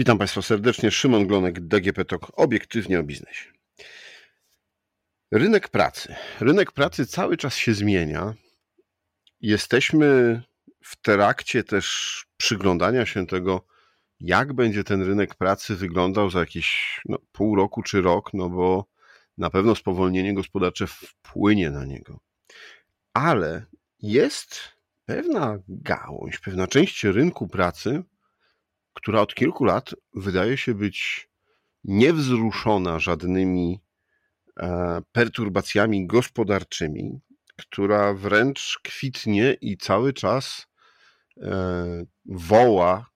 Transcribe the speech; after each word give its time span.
Witam 0.00 0.18
Państwa 0.18 0.42
serdecznie. 0.42 0.90
Szymon 0.90 1.26
Glonek, 1.26 1.60
DGP 1.60 2.04
TOK, 2.04 2.32
obiektywnie 2.34 3.00
o 3.00 3.02
biznesie. 3.02 3.52
Rynek 5.30 5.68
pracy. 5.68 6.14
Rynek 6.40 6.72
pracy 6.72 7.06
cały 7.06 7.36
czas 7.36 7.56
się 7.56 7.74
zmienia. 7.74 8.34
Jesteśmy 9.40 10.42
w 10.84 10.96
trakcie 10.96 11.64
też 11.64 12.26
przyglądania 12.36 13.06
się 13.06 13.26
tego, 13.26 13.66
jak 14.20 14.52
będzie 14.52 14.84
ten 14.84 15.02
rynek 15.02 15.34
pracy 15.34 15.76
wyglądał 15.76 16.30
za 16.30 16.40
jakieś 16.40 17.00
no, 17.04 17.18
pół 17.32 17.56
roku 17.56 17.82
czy 17.82 18.02
rok, 18.02 18.34
no 18.34 18.48
bo 18.48 18.86
na 19.38 19.50
pewno 19.50 19.74
spowolnienie 19.74 20.34
gospodarcze 20.34 20.86
wpłynie 20.86 21.70
na 21.70 21.84
niego. 21.84 22.20
Ale 23.12 23.64
jest 24.02 24.60
pewna 25.04 25.58
gałąź, 25.68 26.38
pewna 26.38 26.66
część 26.66 27.04
rynku 27.04 27.48
pracy, 27.48 28.02
która 28.94 29.20
od 29.20 29.34
kilku 29.34 29.64
lat 29.64 29.94
wydaje 30.14 30.56
się 30.56 30.74
być 30.74 31.28
niewzruszona 31.84 32.98
żadnymi 32.98 33.80
e, 34.60 35.00
perturbacjami 35.12 36.06
gospodarczymi, 36.06 37.20
która 37.56 38.14
wręcz 38.14 38.78
kwitnie 38.82 39.56
i 39.60 39.76
cały 39.76 40.12
czas 40.12 40.66
e, 41.42 42.04
woła: 42.24 43.10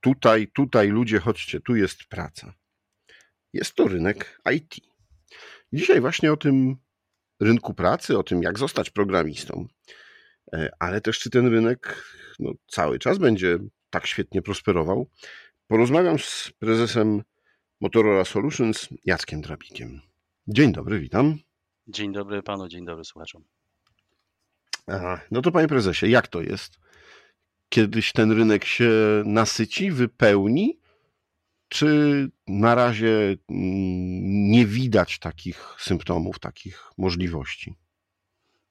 tutaj, 0.00 0.48
tutaj 0.54 0.88
ludzie, 0.88 1.18
chodźcie, 1.18 1.60
tu 1.60 1.76
jest 1.76 2.04
praca. 2.04 2.54
Jest 3.52 3.74
to 3.74 3.88
rynek 3.88 4.40
IT. 4.54 4.74
Dzisiaj 5.72 6.00
właśnie 6.00 6.32
o 6.32 6.36
tym 6.36 6.76
rynku 7.40 7.74
pracy, 7.74 8.18
o 8.18 8.22
tym, 8.22 8.42
jak 8.42 8.58
zostać 8.58 8.90
programistą, 8.90 9.66
e, 10.52 10.70
ale 10.78 11.00
też 11.00 11.18
czy 11.18 11.30
ten 11.30 11.46
rynek 11.46 12.04
no, 12.38 12.52
cały 12.66 12.98
czas 12.98 13.18
będzie 13.18 13.58
tak 13.90 14.06
świetnie 14.06 14.42
prosperował. 14.42 15.10
Porozmawiam 15.66 16.18
z 16.18 16.52
prezesem 16.58 17.22
Motorola 17.80 18.24
Solutions, 18.24 18.88
Jackiem 19.04 19.40
Drabikiem. 19.40 20.00
Dzień 20.46 20.72
dobry, 20.72 21.00
witam. 21.00 21.38
Dzień 21.88 22.12
dobry 22.12 22.42
panu, 22.42 22.68
dzień 22.68 22.84
dobry 22.84 23.04
słuchaczom. 23.04 23.44
Aha, 24.86 25.20
no 25.30 25.42
to 25.42 25.52
panie 25.52 25.68
prezesie, 25.68 26.06
jak 26.06 26.28
to 26.28 26.42
jest? 26.42 26.78
Kiedyś 27.68 28.12
ten 28.12 28.32
rynek 28.32 28.64
się 28.64 28.90
nasyci, 29.24 29.90
wypełni, 29.90 30.78
czy 31.68 32.30
na 32.46 32.74
razie 32.74 33.36
mm, 33.48 34.50
nie 34.50 34.66
widać 34.66 35.18
takich 35.18 35.74
symptomów, 35.78 36.38
takich 36.38 36.82
możliwości? 36.98 37.74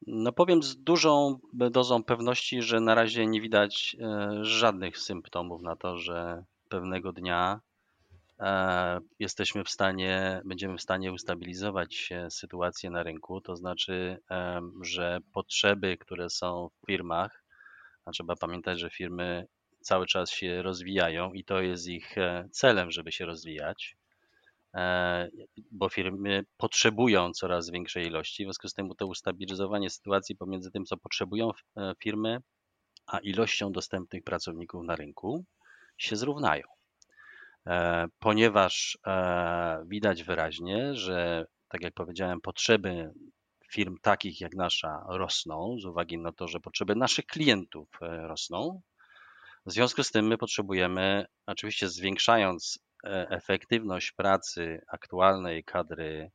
No 0.09 0.31
powiem 0.31 0.63
z 0.63 0.77
dużą 0.77 1.39
dozą 1.53 2.03
pewności, 2.03 2.61
że 2.61 2.79
na 2.79 2.95
razie 2.95 3.27
nie 3.27 3.41
widać 3.41 3.95
e, 3.99 4.29
żadnych 4.41 4.97
symptomów 4.97 5.61
na 5.61 5.75
to, 5.75 5.97
że 5.97 6.43
pewnego 6.69 7.13
dnia 7.13 7.61
e, 8.39 8.99
jesteśmy 9.19 9.63
w 9.63 9.69
stanie, 9.69 10.41
będziemy 10.45 10.77
w 10.77 10.81
stanie 10.81 11.13
ustabilizować 11.13 12.09
sytuację 12.29 12.89
na 12.89 13.03
rynku. 13.03 13.41
To 13.41 13.55
znaczy, 13.55 14.19
e, 14.31 14.61
że 14.81 15.19
potrzeby, 15.33 15.97
które 15.97 16.29
są 16.29 16.69
w 16.69 16.85
firmach, 16.85 17.43
a 18.05 18.11
trzeba 18.11 18.35
pamiętać, 18.35 18.79
że 18.79 18.89
firmy 18.89 19.47
cały 19.81 20.05
czas 20.05 20.31
się 20.31 20.61
rozwijają 20.61 21.33
i 21.33 21.43
to 21.43 21.61
jest 21.61 21.87
ich 21.87 22.15
celem, 22.51 22.91
żeby 22.91 23.11
się 23.11 23.25
rozwijać 23.25 23.97
bo 25.71 25.89
firmy 25.89 26.45
potrzebują 26.57 27.31
coraz 27.31 27.69
większej 27.69 28.07
ilości. 28.07 28.43
W 28.43 28.45
związku 28.45 28.67
z 28.67 28.73
tym 28.73 28.89
to 28.97 29.07
ustabilizowanie 29.07 29.89
sytuacji 29.89 30.35
pomiędzy 30.35 30.71
tym, 30.71 30.85
co 30.85 30.97
potrzebują 30.97 31.51
e, 31.77 31.93
firmy, 32.03 32.39
a 33.07 33.19
ilością 33.19 33.71
dostępnych 33.71 34.23
pracowników 34.23 34.83
na 34.83 34.95
rynku 34.95 35.45
się 35.97 36.15
zrównają. 36.15 36.63
E, 37.67 38.07
ponieważ 38.19 38.97
widać 39.85 40.23
wyraźnie, 40.23 40.95
że 40.95 41.45
tak 41.67 41.81
jak 41.81 41.93
powiedziałem, 41.93 42.41
potrzeby 42.41 43.11
firm 43.71 43.95
takich 44.01 44.41
jak 44.41 44.55
nasza 44.55 45.03
rosną 45.09 45.77
z 45.79 45.85
uwagi 45.85 46.17
na 46.17 46.31
to, 46.31 46.47
że 46.47 46.59
potrzeby 46.59 46.95
naszych 46.95 47.25
klientów 47.25 47.89
rosną. 48.01 48.81
W 49.65 49.71
związku 49.71 50.03
z 50.03 50.11
tym 50.11 50.27
my 50.27 50.37
potrzebujemy, 50.37 51.25
oczywiście 51.47 51.89
zwiększając 51.89 52.86
E, 52.86 52.86
efektywność 53.03 54.11
pracy 54.11 54.81
aktualnej 54.87 55.63
kadry 55.63 56.31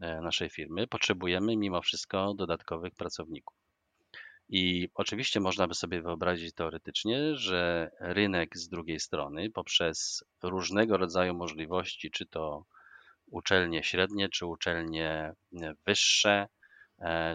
e, 0.00 0.20
naszej 0.20 0.50
firmy, 0.50 0.86
potrzebujemy 0.86 1.56
mimo 1.56 1.82
wszystko 1.82 2.34
dodatkowych 2.34 2.94
pracowników. 2.94 3.56
I 4.48 4.88
oczywiście 4.94 5.40
można 5.40 5.68
by 5.68 5.74
sobie 5.74 6.02
wyobrazić 6.02 6.54
teoretycznie, 6.54 7.36
że 7.36 7.90
rynek 8.00 8.56
z 8.56 8.68
drugiej 8.68 9.00
strony 9.00 9.50
poprzez 9.50 10.24
różnego 10.42 10.96
rodzaju 10.96 11.34
możliwości, 11.34 12.10
czy 12.10 12.26
to 12.26 12.64
uczelnie 13.26 13.82
średnie, 13.82 14.28
czy 14.28 14.46
uczelnie 14.46 15.34
wyższe, 15.86 16.48
E, 16.48 16.61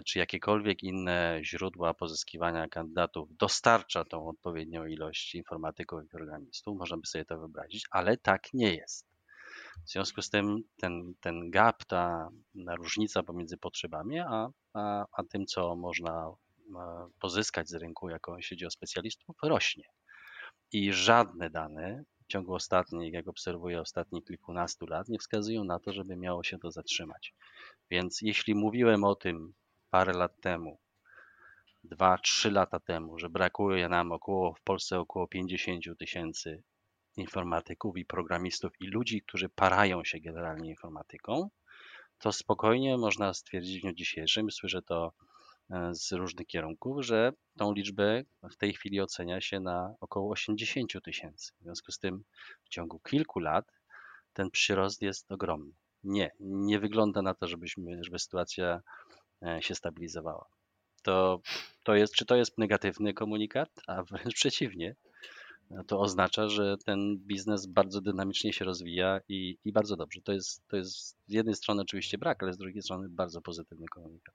czy 0.04 0.18
jakiekolwiek 0.18 0.82
inne 0.82 1.40
źródła 1.42 1.94
pozyskiwania 1.94 2.68
kandydatów 2.68 3.36
dostarcza 3.36 4.04
tą 4.04 4.28
odpowiednią 4.28 4.86
ilość 4.86 5.34
informatyków 5.34 6.04
i 6.04 6.08
programistów, 6.08 6.78
można 6.78 6.96
by 6.96 7.06
sobie 7.06 7.24
to 7.24 7.38
wyobrazić, 7.38 7.84
ale 7.90 8.16
tak 8.16 8.42
nie 8.52 8.74
jest. 8.74 9.08
W 9.86 9.90
związku 9.90 10.22
z 10.22 10.30
tym 10.30 10.62
ten, 10.76 11.14
ten 11.20 11.50
gap, 11.50 11.84
ta 11.84 12.28
różnica 12.78 13.22
pomiędzy 13.22 13.58
potrzebami, 13.58 14.18
a, 14.18 14.48
a, 14.74 15.06
a 15.12 15.22
tym, 15.24 15.46
co 15.46 15.76
można 15.76 16.26
e, 16.26 17.08
pozyskać 17.20 17.68
z 17.68 17.74
rynku, 17.74 18.08
jako 18.08 18.36
jeśli 18.36 18.56
chodzi 18.56 18.66
o 18.66 18.70
specjalistów, 18.70 19.36
rośnie. 19.42 19.84
I 20.72 20.92
żadne 20.92 21.50
dane 21.50 22.04
w 22.28 22.30
ciągu 22.30 22.54
ostatnich, 22.54 23.12
jak 23.12 23.28
obserwuję 23.28 23.80
ostatnich 23.80 24.24
kilkunastu 24.24 24.86
lat, 24.86 25.08
nie 25.08 25.18
wskazują 25.18 25.64
na 25.64 25.78
to, 25.78 25.92
żeby 25.92 26.16
miało 26.16 26.42
się 26.42 26.58
to 26.58 26.70
zatrzymać. 26.70 27.34
Więc 27.90 28.22
jeśli 28.22 28.54
mówiłem 28.54 29.04
o 29.04 29.14
tym 29.14 29.54
parę 29.90 30.12
lat 30.12 30.40
temu, 30.40 30.78
dwa, 31.84 32.18
trzy 32.18 32.50
lata 32.50 32.80
temu, 32.80 33.18
że 33.18 33.30
brakuje 33.30 33.88
nam 33.88 34.12
około 34.12 34.54
w 34.54 34.60
Polsce 34.60 34.98
około 34.98 35.28
50 35.28 35.84
tysięcy 35.98 36.62
informatyków 37.16 37.96
i 37.96 38.04
programistów 38.04 38.72
i 38.80 38.86
ludzi, 38.86 39.22
którzy 39.22 39.48
parają 39.48 40.04
się 40.04 40.20
generalnie 40.20 40.70
informatyką, 40.70 41.50
to 42.18 42.32
spokojnie 42.32 42.96
można 42.96 43.34
stwierdzić 43.34 43.78
w 43.78 43.82
dniu 43.82 43.92
dzisiejszym, 43.92 44.50
słyszę 44.50 44.82
to 44.82 45.12
z 45.92 46.12
różnych 46.12 46.46
kierunków, 46.46 47.04
że 47.04 47.32
tą 47.58 47.72
liczbę 47.72 48.22
w 48.50 48.56
tej 48.56 48.72
chwili 48.72 49.00
ocenia 49.00 49.40
się 49.40 49.60
na 49.60 49.94
około 50.00 50.30
80 50.30 50.92
tysięcy. 51.04 51.52
W 51.60 51.62
związku 51.62 51.92
z 51.92 51.98
tym 51.98 52.24
w 52.64 52.68
ciągu 52.68 52.98
kilku 52.98 53.40
lat 53.40 53.72
ten 54.32 54.50
przyrost 54.50 55.02
jest 55.02 55.32
ogromny. 55.32 55.72
Nie, 56.04 56.30
nie 56.40 56.78
wygląda 56.78 57.22
na 57.22 57.34
to, 57.34 57.46
żebyśmy, 57.46 58.04
żeby 58.04 58.18
sytuacja 58.18 58.80
e, 59.42 59.62
się 59.62 59.74
stabilizowała. 59.74 60.46
To, 61.02 61.40
to 61.84 61.94
jest, 61.94 62.14
czy 62.14 62.26
to 62.26 62.36
jest 62.36 62.58
negatywny 62.58 63.14
komunikat? 63.14 63.70
A 63.86 64.02
wręcz 64.02 64.34
przeciwnie. 64.42 64.96
To 65.86 66.00
oznacza, 66.00 66.48
że 66.48 66.76
ten 66.84 67.18
biznes 67.18 67.66
bardzo 67.66 68.00
dynamicznie 68.00 68.52
się 68.52 68.64
rozwija 68.64 69.20
i, 69.28 69.58
i 69.64 69.72
bardzo 69.72 69.96
dobrze. 69.96 70.20
To 70.22 70.32
jest, 70.32 70.68
to 70.68 70.76
jest 70.76 71.16
z 71.26 71.32
jednej 71.32 71.54
strony 71.54 71.82
oczywiście 71.82 72.18
brak, 72.18 72.42
ale 72.42 72.52
z 72.52 72.58
drugiej 72.58 72.82
strony 72.82 73.08
bardzo 73.08 73.40
pozytywny 73.40 73.86
komunikat. 73.86 74.34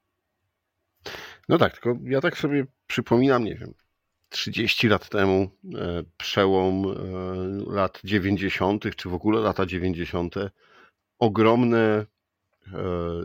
No 1.50 1.58
tak, 1.58 1.74
tylko 1.74 1.98
ja 2.04 2.22
tak 2.22 2.38
sobie 2.38 2.66
przypominam, 2.88 3.44
nie 3.44 3.56
wiem, 3.56 3.74
30 4.30 4.88
lat 4.88 5.10
temu, 5.10 5.50
e, 5.76 6.04
przełom 6.18 6.86
e, 6.86 7.74
lat 7.74 8.00
90., 8.04 8.96
czy 8.96 9.10
w 9.10 9.14
ogóle 9.14 9.42
lata 9.42 9.66
90., 9.66 10.36
ogromne 11.20 11.78
e, 11.78 12.06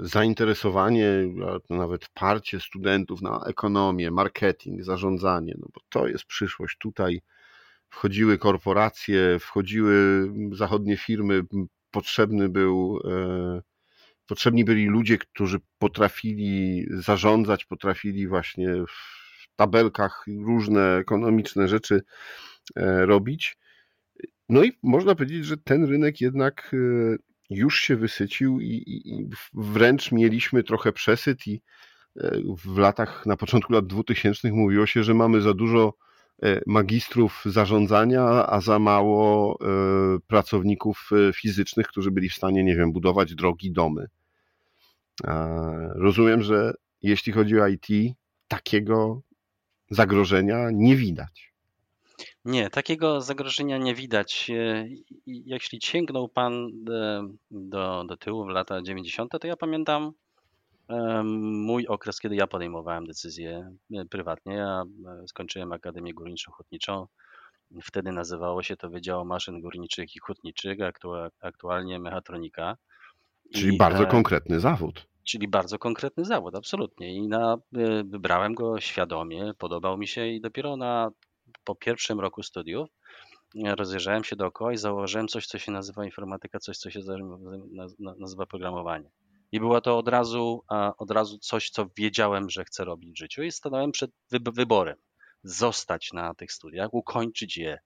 zainteresowanie, 0.02 1.10
nawet 1.70 2.08
parcie 2.14 2.60
studentów 2.60 3.22
na 3.22 3.40
ekonomię, 3.46 4.10
marketing, 4.10 4.82
zarządzanie, 4.82 5.54
no 5.58 5.66
bo 5.74 5.80
to 5.88 6.08
jest 6.08 6.24
przyszłość. 6.24 6.76
Tutaj 6.78 7.20
wchodziły 7.90 8.38
korporacje, 8.38 9.38
wchodziły 9.38 10.28
zachodnie 10.52 10.96
firmy, 10.96 11.42
potrzebny 11.90 12.48
był, 12.48 13.00
potrzebni 14.28 14.64
byli 14.64 14.86
ludzie, 14.86 15.18
którzy 15.18 15.58
potrafili 15.78 16.86
zarządzać, 16.90 17.64
potrafili 17.64 18.28
właśnie 18.28 18.68
w 18.88 19.56
tabelkach 19.56 20.24
różne 20.46 20.96
ekonomiczne 20.96 21.68
rzeczy 21.68 22.02
e, 22.76 23.06
robić. 23.06 23.56
No 24.48 24.64
i 24.64 24.72
można 24.82 25.14
powiedzieć, 25.14 25.44
że 25.44 25.56
ten 25.56 25.84
rynek 25.84 26.20
jednak 26.20 26.74
już 27.50 27.80
się 27.80 27.96
wysycił 27.96 28.60
i, 28.60 28.82
i, 28.86 29.28
wręcz 29.54 30.12
mieliśmy 30.12 30.62
trochę 30.62 30.92
przesyt 30.92 31.46
i 31.46 31.62
e, 32.16 32.40
w 32.64 32.78
latach, 32.78 33.26
na 33.26 33.36
początku 33.36 33.72
lat 33.72 33.86
2000 33.86 34.52
mówiło 34.52 34.86
się, 34.86 35.04
że 35.04 35.14
mamy 35.14 35.40
za 35.40 35.54
dużo 35.54 35.94
e, 36.42 36.60
magistrów 36.66 37.42
zarządzania, 37.46 38.46
a 38.46 38.60
za 38.60 38.78
mało 38.78 39.58
e, 39.60 39.66
pracowników 40.26 41.10
fizycznych, 41.34 41.86
którzy 41.88 42.10
byli 42.10 42.28
w 42.28 42.34
stanie, 42.34 42.64
nie 42.64 42.76
wiem, 42.76 42.92
budować 42.92 43.34
drogi, 43.34 43.72
domy. 43.72 44.06
Rozumiem, 45.94 46.42
że 46.42 46.72
jeśli 47.02 47.32
chodzi 47.32 47.60
o 47.60 47.66
IT, 47.66 47.86
takiego 48.48 49.22
zagrożenia 49.90 50.70
nie 50.72 50.96
widać. 50.96 51.52
Nie, 52.44 52.70
takiego 52.70 53.20
zagrożenia 53.20 53.78
nie 53.78 53.94
widać. 53.94 54.50
E, 54.50 54.88
jeśli 55.26 55.78
sięgnął 55.82 56.28
Pan 56.28 56.70
e, 56.90 57.28
do, 57.50 58.04
do 58.08 58.16
tyłu 58.16 58.44
w 58.44 58.48
lata 58.48 58.82
90., 58.82 59.32
to 59.40 59.46
ja 59.46 59.56
pamiętam 59.56 60.12
mój 61.34 61.86
okres, 61.86 62.20
kiedy 62.20 62.36
ja 62.36 62.46
podejmowałem 62.46 63.06
decyzje 63.06 63.70
prywatnie. 64.10 64.54
Ja 64.54 64.84
skończyłem 65.26 65.72
Akademię 65.72 66.14
Górniczo-Hutniczą. 66.14 67.06
Wtedy 67.82 68.12
nazywało 68.12 68.62
się 68.62 68.76
to 68.76 68.90
Wydział 68.90 69.24
Maszyn 69.24 69.60
Górniczych 69.60 70.16
i 70.16 70.18
Hutniczych, 70.18 70.78
aktualnie 71.40 71.98
mechatronika. 71.98 72.76
Czyli 73.54 73.74
I, 73.74 73.78
bardzo 73.78 74.06
konkretny 74.06 74.60
zawód. 74.60 75.06
Czyli 75.24 75.48
bardzo 75.48 75.78
konkretny 75.78 76.24
zawód, 76.24 76.54
absolutnie. 76.54 77.14
I 77.14 77.28
na, 77.28 77.58
y, 77.76 78.04
wybrałem 78.04 78.54
go 78.54 78.80
świadomie, 78.80 79.52
podobał 79.58 79.98
mi 79.98 80.06
się 80.06 80.26
i 80.26 80.40
dopiero 80.40 80.76
na, 80.76 81.10
po 81.64 81.74
pierwszym 81.74 82.20
roku 82.20 82.42
studiów 82.42 82.88
rozejrzałem 83.64 84.24
się 84.24 84.36
dookoła 84.36 84.72
i 84.72 84.76
założyłem 84.76 85.28
coś, 85.28 85.46
co 85.46 85.58
się 85.58 85.72
nazywa 85.72 86.04
informatyka, 86.04 86.58
coś, 86.58 86.78
co 86.78 86.90
się 86.90 87.00
nazywa 87.98 88.46
programowanie. 88.46 89.10
I 89.52 89.60
było 89.60 89.80
to 89.80 89.98
od 89.98 90.08
razu, 90.08 90.64
od 90.98 91.10
razu 91.10 91.38
coś, 91.38 91.70
co 91.70 91.86
wiedziałem, 91.96 92.50
że 92.50 92.64
chcę 92.64 92.84
robić 92.84 93.12
w 93.12 93.18
życiu 93.18 93.42
i 93.42 93.52
stanąłem 93.52 93.92
przed 93.92 94.10
wyborem. 94.30 94.96
Zostać 95.42 96.12
na 96.12 96.34
tych 96.34 96.52
studiach, 96.52 96.94
ukończyć 96.94 97.56
je 97.56 97.78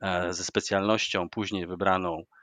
e, 0.00 0.32
ze 0.32 0.44
specjalnością 0.44 1.28
później 1.28 1.66
wybraną 1.66 2.24
E, 2.24 2.28
e, 2.28 2.37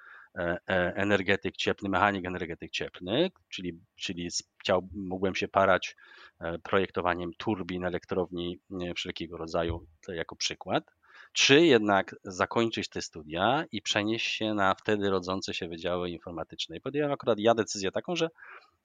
energetyk 0.96 1.58
cieplny, 1.58 1.90
mechanik 1.90 2.26
energetyk 2.26 2.72
cieplny, 2.72 3.32
czyli, 3.50 3.80
czyli 3.96 4.30
chciał, 4.60 4.90
mógłem 4.94 5.36
się 5.36 5.48
parać 5.48 5.96
e, 6.40 6.60
projektowaniem 6.60 7.32
turbin, 7.38 7.86
elektrowni 7.86 8.60
wszelkiego 8.96 9.38
rodzaju, 9.38 9.86
jako 10.08 10.36
przykład. 10.36 10.84
Czy 11.34 11.66
jednak 11.66 12.16
zakończyć 12.24 12.90
te 12.90 13.02
studia 13.02 13.66
i 13.72 13.82
przenieść 13.82 14.36
się 14.36 14.54
na 14.54 14.76
wtedy 14.76 15.10
rodzące 15.10 15.54
się 15.54 15.68
wydziały 15.68 16.10
informatyczne. 16.10 16.78
I 16.78 16.82
podjąłem 16.82 17.12
akurat 17.12 17.40
ja 17.40 17.54
decyzję 17.56 17.92
taką, 17.92 18.16
że, 18.16 18.30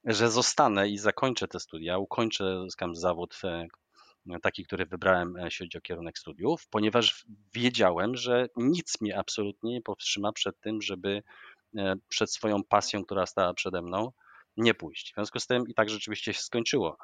że 0.05 0.31
zostanę 0.31 0.89
i 0.89 0.99
zakończę 0.99 1.49
te 1.49 1.61
studia, 1.61 1.99
ukończę, 1.99 2.63
zyskam 2.65 2.97
zawód 2.97 3.35
taki, 4.43 4.65
który 4.65 4.87
wybrałem, 4.87 5.35
jeśli 5.45 5.67
chodzi 5.67 5.79
o 5.79 5.81
kierunek 5.81 6.19
studiów, 6.19 6.69
ponieważ 6.71 7.27
wiedziałem, 7.55 8.17
że 8.17 8.47
nic 8.57 9.01
mnie 9.01 9.19
absolutnie 9.19 9.73
nie 9.73 9.83
powstrzyma 9.83 10.33
przed 10.33 10.61
tym, 10.61 10.83
żeby 10.83 11.23
e, 11.77 11.95
przed 12.09 12.33
swoją 12.33 12.65
pasją, 12.65 13.05
która 13.05 13.27
stała 13.27 13.55
przede 13.55 13.83
mną, 13.83 14.13
nie 14.57 14.75
pójść. 14.75 15.13
W 15.13 15.15
związku 15.15 15.41
z 15.41 15.47
tym 15.47 15.69
i 15.69 15.75
tak 15.75 15.91
rzeczywiście 15.91 16.35
się 16.35 16.43
skończyło. 16.43 16.97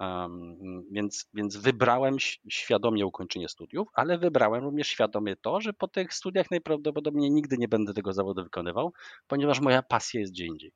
Więc, 0.90 1.28
więc 1.34 1.56
wybrałem 1.56 2.16
świadomie 2.48 3.06
ukończenie 3.06 3.48
studiów, 3.48 3.88
ale 3.94 4.18
wybrałem 4.18 4.64
również 4.64 4.88
świadomie 4.88 5.36
to, 5.36 5.60
że 5.60 5.72
po 5.72 5.88
tych 5.88 6.14
studiach 6.14 6.50
najprawdopodobniej 6.50 7.30
nigdy 7.30 7.58
nie 7.58 7.68
będę 7.68 7.94
tego 7.94 8.12
zawodu 8.12 8.42
wykonywał, 8.42 8.92
ponieważ 9.26 9.60
moja 9.60 9.82
pasja 9.82 10.20
jest 10.20 10.32
gdzie 10.32 10.46
indziej. 10.46 10.72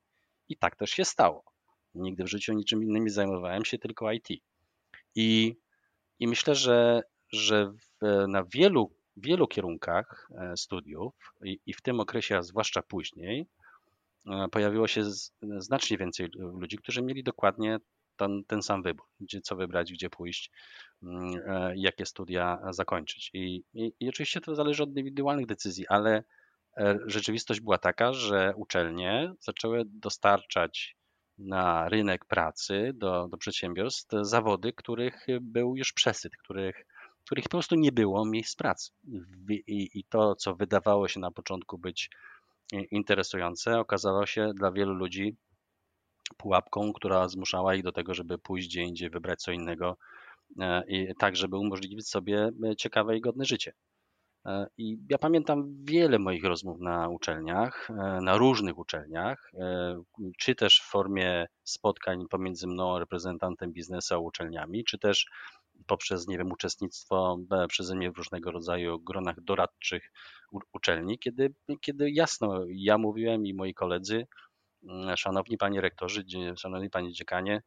I 0.49 0.57
tak 0.57 0.77
też 0.77 0.91
się 0.91 1.05
stało. 1.05 1.45
Nigdy 1.95 2.25
w 2.25 2.29
życiu 2.29 2.53
niczym 2.53 2.85
innym 2.85 3.05
nie 3.05 3.11
zajmowałem 3.11 3.65
się, 3.65 3.79
tylko 3.79 4.13
IT. 4.13 4.29
I 5.15 5.57
i 6.21 6.29
myślę, 6.29 6.55
że, 6.55 7.03
że 7.33 7.73
w, 7.73 8.27
na 8.29 8.45
wielu, 8.45 8.93
wielu 9.17 9.47
kierunkach 9.49 10.29
e, 10.39 10.57
studiów 10.57 11.15
i, 11.45 11.61
i 11.67 11.75
w 11.75 11.83
tym 11.83 12.01
okresie, 12.01 12.37
a 12.37 12.43
zwłaszcza 12.43 12.83
później, 12.83 13.47
e, 14.27 14.49
pojawiło 14.51 14.89
się 14.89 15.03
znacznie 15.43 15.99
więcej 15.99 16.29
ludzi, 16.35 16.79
którzy 16.79 17.03
mieli 17.03 17.23
dokładnie 17.23 17.79
ten, 18.17 18.45
ten 18.47 18.63
sam 18.63 18.83
wybór, 18.83 19.07
gdzie 19.21 19.41
co 19.41 19.57
wybrać, 19.57 19.93
gdzie 19.93 20.11
pójść, 20.11 20.51
mm, 21.03 21.35
e, 21.47 21.73
jakie 21.77 22.07
studia 22.07 22.59
zakończyć. 22.71 23.31
I, 23.35 23.65
i, 23.75 23.93
I 24.01 24.09
oczywiście 24.09 24.41
to 24.41 24.55
zależy 24.55 24.83
od 24.83 24.89
indywidualnych 24.89 25.47
decyzji, 25.47 25.89
ale 25.89 26.25
rzeczywistość 27.07 27.61
była 27.61 27.79
taka, 27.79 28.13
że 28.13 28.53
uczelnie 28.57 29.33
zaczęły 29.41 29.83
dostarczać 29.87 30.97
na 31.41 31.89
rynek 31.89 32.25
pracy, 32.25 32.93
do, 32.95 33.29
do 33.29 33.37
przedsiębiorstw, 33.37 34.17
zawody, 34.23 34.73
których 34.73 35.27
był 35.41 35.77
już 35.77 35.93
przesyt, 35.93 36.37
których, 36.37 36.87
których 37.25 37.45
po 37.45 37.51
prostu 37.51 37.75
nie 37.75 37.93
było 37.93 38.25
miejsc 38.25 38.57
pracy. 38.57 38.91
I, 39.51 39.91
I 39.95 40.05
to, 40.05 40.35
co 40.35 40.55
wydawało 40.55 41.09
się 41.09 41.21
na 41.21 41.31
początku 41.31 41.79
być 41.79 42.11
interesujące, 42.91 43.79
okazało 43.79 44.27
się 44.27 44.53
dla 44.55 44.73
wielu 44.73 44.95
ludzi 44.95 45.37
pułapką, 46.37 46.93
która 46.93 47.29
zmuszała 47.29 47.75
ich 47.75 47.83
do 47.83 47.93
tego, 47.93 48.15
żeby 48.15 48.39
pójść 48.39 48.69
gdzie 48.69 48.83
indziej, 48.83 49.11
wybrać 49.11 49.43
co 49.43 49.53
innego, 49.53 49.97
e, 50.61 50.83
i 50.89 51.15
tak, 51.19 51.37
żeby 51.37 51.57
umożliwić 51.57 52.09
sobie 52.09 52.51
ciekawe 52.79 53.17
i 53.17 53.21
godne 53.21 53.45
życie. 53.45 53.73
E, 54.47 54.67
I 54.79 54.99
ja 55.11 55.19
pamiętam 55.19 55.85
wiele 55.85 56.19
moich 56.19 56.45
rozmów 56.45 56.81
na 56.81 57.09
uczelniach, 57.09 57.91
e, 57.91 58.21
na 58.23 58.37
różnych 58.37 58.79
uczelniach, 58.79 59.51
e, 59.55 60.03
czy 60.39 60.55
też 60.55 60.81
w 60.81 60.91
formie 60.91 61.47
spotkań 61.65 62.25
pomiędzy 62.31 62.67
mną, 62.67 62.99
reprezentantem 62.99 63.73
biznesu 63.73 64.15
a 64.15 64.19
uczelniami, 64.19 64.85
czy 64.85 64.99
też 64.99 65.27
poprzez, 65.87 66.29
nie 66.29 66.39
wiem, 66.39 66.53
uczestnictwo 66.53 67.39
przeze 67.69 67.97
mnie 67.97 68.11
w 68.11 68.17
różnego 68.17 68.51
rodzaju 68.51 69.01
gronach 69.01 69.41
doradczych 69.41 70.13
uczelni, 70.73 71.19
kiedy, 71.19 71.55
kiedy 71.81 72.11
jasno 72.11 72.65
ja 72.69 72.99
mówiłem 72.99 73.47
i 73.47 73.55
moi 73.55 73.75
koledzy, 73.75 74.27
szanowni 75.17 75.59
panie 75.59 75.81
rektorzy, 75.81 76.25
szanowni 76.57 76.91
panie 76.91 77.13
dziekanie, 77.13 77.63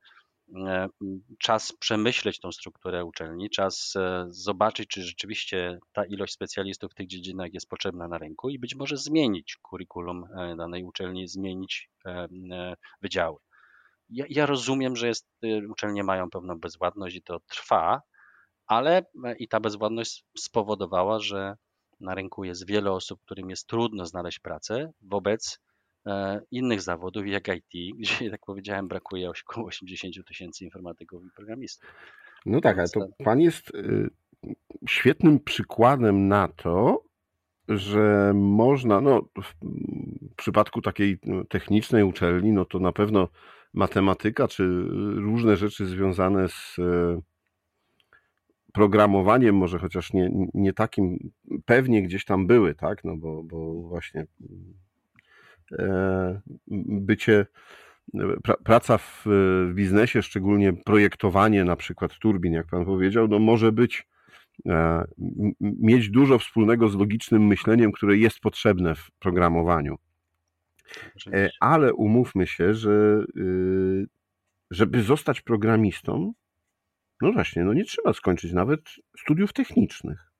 czas 1.39 1.73
przemyśleć 1.79 2.39
tą 2.39 2.51
strukturę 2.51 3.05
uczelni, 3.05 3.49
czas 3.49 3.93
e, 3.95 4.25
zobaczyć, 4.29 4.89
czy 4.89 5.03
rzeczywiście 5.03 5.79
ta 5.93 6.05
ilość 6.05 6.33
specjalistów 6.33 6.91
w 6.91 6.95
tych 6.95 7.07
dziedzinach 7.07 7.53
jest 7.53 7.69
potrzebna 7.69 8.07
na 8.07 8.17
rynku 8.17 8.49
i 8.49 8.59
być 8.59 8.75
może 8.75 8.97
zmienić 8.97 9.57
kurikulum 9.61 10.25
e, 10.37 10.55
danej 10.55 10.83
uczelni, 10.83 11.27
zmienić 11.27 11.89
wydziały. 13.01 13.37
Ja, 14.09 14.25
ja 14.29 14.45
rozumiem, 14.45 14.95
że 14.95 15.07
jest, 15.07 15.27
uczelnie 15.69 16.03
mają 16.03 16.29
pewną 16.29 16.59
bezwładność 16.59 17.15
i 17.15 17.21
to 17.21 17.39
trwa, 17.39 18.01
ale 18.67 19.05
i 19.39 19.47
ta 19.47 19.59
bezwładność 19.59 20.25
spowodowała, 20.37 21.19
że 21.19 21.55
na 21.99 22.15
rynku 22.15 22.43
jest 22.43 22.67
wiele 22.67 22.91
osób, 22.91 23.21
którym 23.21 23.49
jest 23.49 23.67
trudno 23.67 24.05
znaleźć 24.05 24.39
pracę 24.39 24.91
wobec 25.01 25.59
E, 25.59 25.72
innych 26.51 26.81
zawodów 26.81 27.27
jak 27.27 27.47
IT, 27.47 27.95
gdzie, 27.99 28.25
jak 28.25 28.45
powiedziałem, 28.45 28.87
brakuje 28.87 29.31
około 29.47 29.67
80 29.67 30.15
tysięcy 30.27 30.63
informatyków 30.63 31.25
i 31.25 31.29
programistów. 31.35 31.89
No 32.45 32.61
tak, 32.61 32.79
ale 32.79 32.89
to 32.89 33.07
pan 33.17 33.41
jest 33.41 33.75
y, 33.75 34.09
świetnym 34.87 35.39
przykładem 35.39 36.27
na 36.27 36.47
to, 36.47 37.03
że 37.69 38.31
można, 38.35 39.01
no 39.01 39.21
w 39.43 39.53
przypadku 40.35 40.81
takiej 40.81 41.19
no, 41.23 41.43
technicznej 41.43 42.03
uczelni, 42.03 42.51
no 42.51 42.65
to 42.65 42.79
na 42.79 42.91
pewno 42.91 43.27
matematyka 43.73 44.47
czy 44.47 44.67
różne 45.15 45.57
rzeczy 45.57 45.85
związane 45.85 46.49
z 46.49 46.79
e, 46.79 47.21
programowaniem, 48.73 49.55
może 49.55 49.79
chociaż 49.79 50.13
nie, 50.13 50.47
nie 50.53 50.73
takim, 50.73 51.31
pewnie 51.65 52.03
gdzieś 52.03 52.25
tam 52.25 52.47
były, 52.47 52.75
tak, 52.75 53.03
no 53.03 53.17
bo, 53.17 53.43
bo 53.43 53.73
właśnie 53.73 54.21
E, 54.21 54.82
bycie, 56.87 57.45
praca 58.63 58.97
w 58.97 59.25
biznesie, 59.73 60.21
szczególnie 60.21 60.73
projektowanie 60.73 61.63
na 61.63 61.75
przykład 61.75 62.17
turbin, 62.19 62.53
jak 62.53 62.67
Pan 62.67 62.85
powiedział, 62.85 63.27
no 63.27 63.39
może 63.39 63.71
być, 63.71 64.07
e, 64.67 65.03
mieć 65.61 66.09
dużo 66.09 66.39
wspólnego 66.39 66.89
z 66.89 66.95
logicznym 66.95 67.47
myśleniem, 67.47 67.91
które 67.91 68.17
jest 68.17 68.39
potrzebne 68.39 68.95
w 68.95 69.11
programowaniu. 69.19 69.97
E, 71.33 71.49
ale 71.59 71.93
umówmy 71.93 72.47
się, 72.47 72.73
że 72.73 73.25
y, 73.37 74.07
żeby 74.71 75.01
zostać 75.01 75.41
programistą, 75.41 76.33
no 77.21 77.31
właśnie, 77.31 77.63
no 77.63 77.73
nie 77.73 77.85
trzeba 77.85 78.13
skończyć 78.13 78.53
nawet 78.53 78.81
studiów 79.19 79.53
technicznych. 79.53 80.32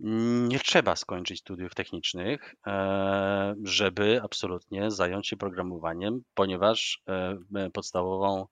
Nie 0.00 0.58
trzeba 0.58 0.96
skończyć 0.96 1.40
studiów 1.40 1.74
technicznych, 1.74 2.54
e, 2.66 3.54
żeby 3.64 4.20
absolutnie 4.22 4.90
zająć 4.90 5.28
się 5.28 5.36
programowaniem, 5.36 6.22
ponieważ 6.34 7.02
e, 7.08 7.70
podstawową, 7.70 8.46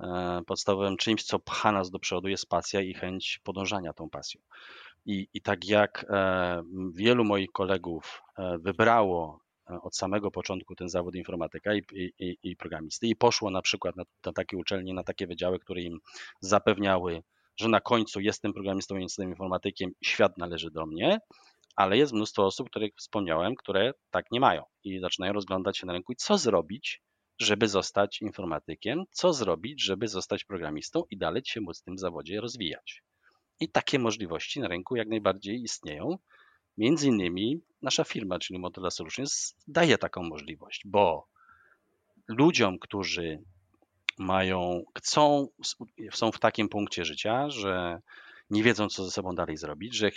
e, 0.00 0.40
podstawowym 0.46 0.96
czymś, 0.96 1.24
co 1.24 1.38
pcha 1.38 1.72
nas 1.72 1.90
do 1.90 1.98
przodu, 1.98 2.28
jest 2.28 2.48
pasja 2.48 2.80
i 2.80 2.94
chęć 2.94 3.40
podążania 3.44 3.92
tą 3.92 4.10
pasją. 4.10 4.40
I, 5.06 5.28
i 5.34 5.42
tak 5.42 5.64
jak 5.64 6.06
wielu 6.94 7.24
moich 7.24 7.50
kolegów 7.52 8.22
wybrało 8.58 9.40
od 9.82 9.96
samego 9.96 10.30
początku 10.30 10.74
ten 10.74 10.88
zawód 10.88 11.14
informatyka 11.14 11.74
i, 11.74 11.82
i, 12.18 12.36
i 12.42 12.56
programisty 12.56 13.06
i 13.06 13.16
poszło 13.16 13.50
na 13.50 13.62
przykład 13.62 13.96
na, 13.96 14.04
na 14.26 14.32
takie 14.32 14.56
uczelnie, 14.56 14.94
na 14.94 15.04
takie 15.04 15.26
wydziały, 15.26 15.58
które 15.58 15.82
im 15.82 15.98
zapewniały 16.40 17.22
że 17.56 17.68
na 17.68 17.80
końcu 17.80 18.20
jestem 18.20 18.52
programistą, 18.52 18.96
jestem 18.96 19.28
informatykiem 19.28 19.90
świat 20.04 20.38
należy 20.38 20.70
do 20.70 20.86
mnie, 20.86 21.18
ale 21.76 21.96
jest 21.98 22.12
mnóstwo 22.12 22.46
osób, 22.46 22.70
których 22.70 22.92
wspomniałem, 22.98 23.54
które 23.54 23.92
tak 24.10 24.24
nie 24.30 24.40
mają 24.40 24.62
i 24.84 25.00
zaczynają 25.00 25.32
rozglądać 25.32 25.78
się 25.78 25.86
na 25.86 25.92
rynku 25.92 26.12
co 26.16 26.38
zrobić, 26.38 27.02
żeby 27.40 27.68
zostać 27.68 28.22
informatykiem, 28.22 29.04
co 29.10 29.32
zrobić, 29.32 29.84
żeby 29.84 30.08
zostać 30.08 30.44
programistą 30.44 31.02
i 31.10 31.18
dalej 31.18 31.42
się 31.44 31.60
móc 31.60 31.80
w 31.80 31.84
tym 31.84 31.98
zawodzie 31.98 32.40
rozwijać. 32.40 33.02
I 33.60 33.68
takie 33.68 33.98
możliwości 33.98 34.60
na 34.60 34.68
rynku 34.68 34.96
jak 34.96 35.08
najbardziej 35.08 35.62
istnieją. 35.62 36.18
między 36.76 37.08
innymi 37.08 37.60
nasza 37.82 38.04
firma, 38.04 38.38
czyli 38.38 38.58
Motorola 38.58 38.90
Solutions, 38.90 39.54
daje 39.68 39.98
taką 39.98 40.22
możliwość, 40.22 40.82
bo 40.84 41.26
ludziom, 42.28 42.78
którzy 42.78 43.38
mają, 44.20 44.82
chcą, 44.98 45.48
są 46.12 46.32
w 46.32 46.38
takim 46.38 46.68
punkcie 46.68 47.04
życia, 47.04 47.50
że 47.50 48.00
nie 48.50 48.62
wiedzą, 48.62 48.88
co 48.88 49.04
ze 49.04 49.10
sobą 49.10 49.34
dalej 49.34 49.56
zrobić, 49.56 49.96
że 49.96 50.10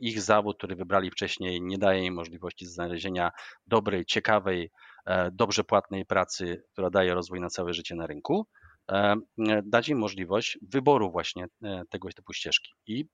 ich 0.00 0.20
zawód, 0.20 0.58
który 0.58 0.76
wybrali 0.76 1.10
wcześniej, 1.10 1.62
nie 1.62 1.78
daje 1.78 2.04
im 2.04 2.14
możliwości 2.14 2.66
znalezienia 2.66 3.30
dobrej, 3.66 4.04
ciekawej, 4.04 4.70
e, 5.06 5.30
dobrze 5.30 5.64
płatnej 5.64 6.06
pracy, 6.06 6.62
która 6.72 6.90
daje 6.90 7.14
rozwój 7.14 7.40
na 7.40 7.48
całe 7.48 7.74
życie 7.74 7.94
na 7.94 8.06
rynku, 8.06 8.46
e, 8.90 9.16
dać 9.64 9.88
im 9.88 9.98
możliwość 9.98 10.58
wyboru 10.62 11.10
właśnie 11.10 11.46
e, 11.62 11.82
tego 11.90 12.08
typu 12.08 12.32
ścieżki. 12.32 12.72
I 12.86 13.04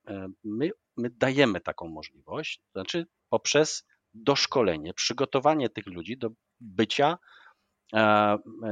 my, 0.45 0.71
my 0.97 1.11
dajemy 1.11 1.61
taką 1.61 1.89
możliwość, 1.89 2.59
to 2.59 2.81
znaczy 2.81 3.07
poprzez 3.29 3.87
doszkolenie, 4.15 4.95
przygotowanie 4.95 5.69
tych 5.69 5.87
ludzi 5.87 6.19
do 6.19 6.31
bycia, 6.61 7.19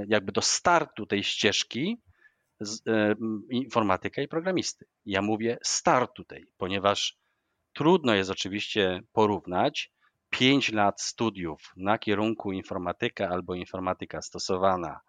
jakby 0.08 0.32
do 0.32 0.42
startu 0.42 1.06
tej 1.06 1.24
ścieżki 1.24 2.00
e, 2.88 3.14
informatyka 3.50 4.22
i 4.22 4.28
programisty. 4.28 4.86
Ja 5.04 5.22
mówię 5.22 5.58
start 5.62 6.14
tutaj, 6.14 6.46
ponieważ 6.56 7.16
trudno 7.72 8.14
jest 8.14 8.30
oczywiście 8.30 9.00
porównać 9.12 9.92
5 10.30 10.72
lat 10.72 11.02
studiów 11.02 11.72
na 11.76 11.98
kierunku 11.98 12.52
informatyka 12.52 13.28
albo 13.28 13.54
informatyka 13.54 14.22
stosowana, 14.22 15.00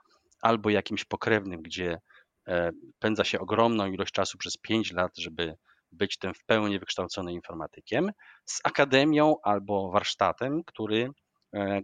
albo 0.41 0.69
jakimś 0.69 1.05
pokrewnym, 1.05 1.61
gdzie 1.61 1.99
e, 2.47 2.71
pędza 2.99 3.23
się 3.23 3.39
ogromną 3.39 3.91
ilość 3.91 4.13
czasu 4.13 4.37
przez 4.37 4.57
5 4.57 4.91
lat, 4.91 5.17
żeby 5.17 5.57
być 5.91 6.17
tym 6.17 6.33
w 6.33 6.43
pełni 6.45 6.79
wykształconym 6.79 7.33
informatykiem, 7.33 8.11
z 8.45 8.61
akademią 8.63 9.35
albo 9.43 9.91
warsztatem, 9.91 10.63
który 10.63 11.09
E, 11.09 11.30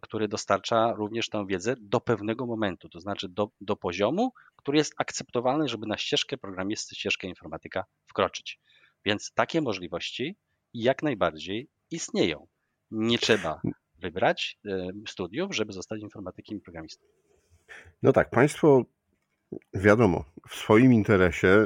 który 0.01 0.27
dostarcza 0.27 0.93
również 0.93 1.29
tę 1.29 1.45
wiedzę 1.47 1.75
do 1.79 2.01
pewnego 2.01 2.45
momentu, 2.45 2.89
to 2.89 2.99
znaczy 2.99 3.29
do, 3.29 3.49
do 3.61 3.75
poziomu, 3.75 4.33
który 4.55 4.77
jest 4.77 4.93
akceptowalny, 4.97 5.67
żeby 5.67 5.87
na 5.87 5.97
ścieżkę 5.97 6.37
programisty, 6.37 6.95
ścieżkę 6.95 7.27
informatyka 7.27 7.85
wkroczyć. 8.07 8.59
Więc 9.05 9.31
takie 9.33 9.61
możliwości 9.61 10.35
jak 10.73 11.03
najbardziej 11.03 11.69
istnieją. 11.91 12.47
Nie 12.91 13.19
trzeba 13.19 13.61
wybrać 13.99 14.59
e, 14.65 14.91
studiów, 15.07 15.55
żeby 15.55 15.73
zostać 15.73 16.01
informatykiem 16.01 16.57
i 16.57 16.61
programistą. 16.61 17.05
No 18.03 18.13
tak, 18.13 18.29
Państwo, 18.29 18.83
wiadomo, 19.73 20.25
w 20.49 20.55
swoim 20.55 20.93
interesie 20.93 21.65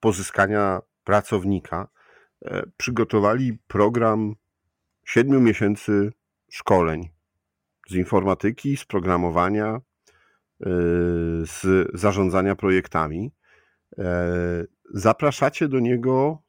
pozyskania 0.00 0.80
pracownika 1.04 1.88
e, 2.44 2.62
przygotowali 2.76 3.58
program 3.66 4.34
siedmiu 5.04 5.40
miesięcy 5.40 6.12
szkoleń 6.50 7.17
z 7.88 7.94
informatyki, 7.94 8.76
z 8.76 8.84
programowania, 8.84 9.76
y, 9.76 9.80
z 11.46 11.88
zarządzania 11.94 12.56
projektami. 12.56 13.32
E, 13.98 14.64
zapraszacie 14.94 15.68
do 15.68 15.80
niego, 15.80 16.42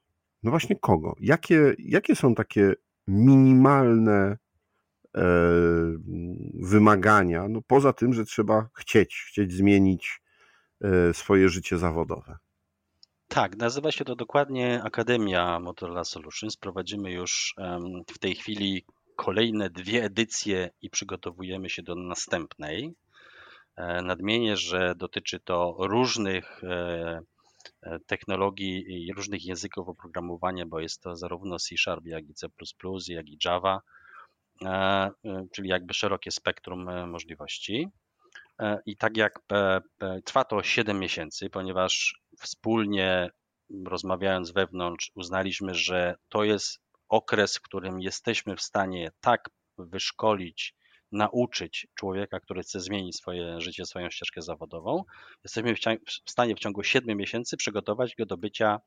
no 0.44 0.52
właśnie 0.52 0.76
kogo? 0.76 1.16
Jakie, 1.20 1.76
jakie 1.80 2.16
są 2.16 2.36
takie 2.36 2.74
minimalne 3.08 4.38
e, 5.18 5.22
wymagania, 6.54 7.48
no 7.50 7.62
poza 7.68 7.94
tym, 7.94 8.14
że 8.14 8.26
trzeba 8.26 8.70
chcieć, 8.74 9.26
chcieć 9.28 9.54
zmienić 9.54 10.22
e, 10.82 11.14
swoje 11.14 11.50
życie 11.50 11.78
zawodowe? 11.78 12.38
Tak, 13.28 13.58
nazywa 13.58 13.92
się 13.92 14.06
to 14.06 14.16
dokładnie 14.16 14.84
Akademia 14.84 15.60
Motorola 15.60 16.04
Solutions. 16.04 16.58
Prowadzimy 16.58 17.12
już 17.12 17.56
w 18.14 18.20
tej 18.20 18.36
chwili 18.36 18.86
kolejne 19.20 19.70
dwie 19.70 20.04
edycje 20.04 20.70
i 20.82 20.90
przygotowujemy 20.90 21.70
się 21.70 21.84
do 21.84 21.96
następnej. 21.96 22.96
E, 23.76 24.02
nadmienię, 24.02 24.58
że 24.58 24.96
dotyczy 24.96 25.40
to 25.40 25.76
różnych 25.80 26.64
e, 26.64 27.22
e, 27.82 28.00
technologii 28.00 29.06
i 29.08 29.14
różnych 29.14 29.46
języków 29.46 29.90
oprogramowania, 29.90 30.66
bo 30.66 30.80
jest 30.80 31.02
to 31.02 31.16
zarówno 31.16 31.60
C 31.60 31.76
Sharp, 31.78 32.06
jak 32.06 32.30
i 32.30 32.34
C, 32.34 32.48
jak 33.08 33.30
i 33.30 33.38
Java, 33.46 33.82
czyli 35.52 35.70
jakby 35.70 35.94
szerokie 35.94 36.32
spektrum 36.32 37.10
możliwości. 37.10 37.88
I 38.86 38.98
tak 38.98 39.18
jak 39.18 39.40
trwa 40.26 40.44
to 40.44 40.64
7 40.64 41.00
miesięcy, 41.00 41.50
ponieważ 41.50 42.22
wspólnie 42.40 43.30
rozmawiając 43.86 44.52
wewnątrz, 44.52 45.12
uznaliśmy, 45.16 45.76
że 45.76 46.16
to 46.30 46.44
jest 46.44 46.89
okres, 47.10 47.58
w 47.58 47.62
którym 47.62 48.02
jesteśmy 48.02 48.56
w 48.56 48.62
stanie 48.62 49.12
tak 49.22 49.50
wyszkolić, 49.78 50.76
nauczyć 51.12 51.88
człowieka, 51.96 52.40
który 52.40 52.62
chce 52.62 52.80
zmienić 52.80 53.16
swoje 53.16 53.62
życie, 53.62 53.86
swoją 53.86 54.10
ścieżkę 54.10 54.42
zawodową, 54.42 55.04
jesteśmy 55.44 55.76
w 56.26 56.32
stanie 56.32 56.56
w 56.56 56.60
ciągu 56.60 56.84
7 56.84 57.18
miesięcy 57.18 57.58
przygotować 57.58 58.16
go 58.16 58.26
do 58.26 58.38
bycia 58.38 58.80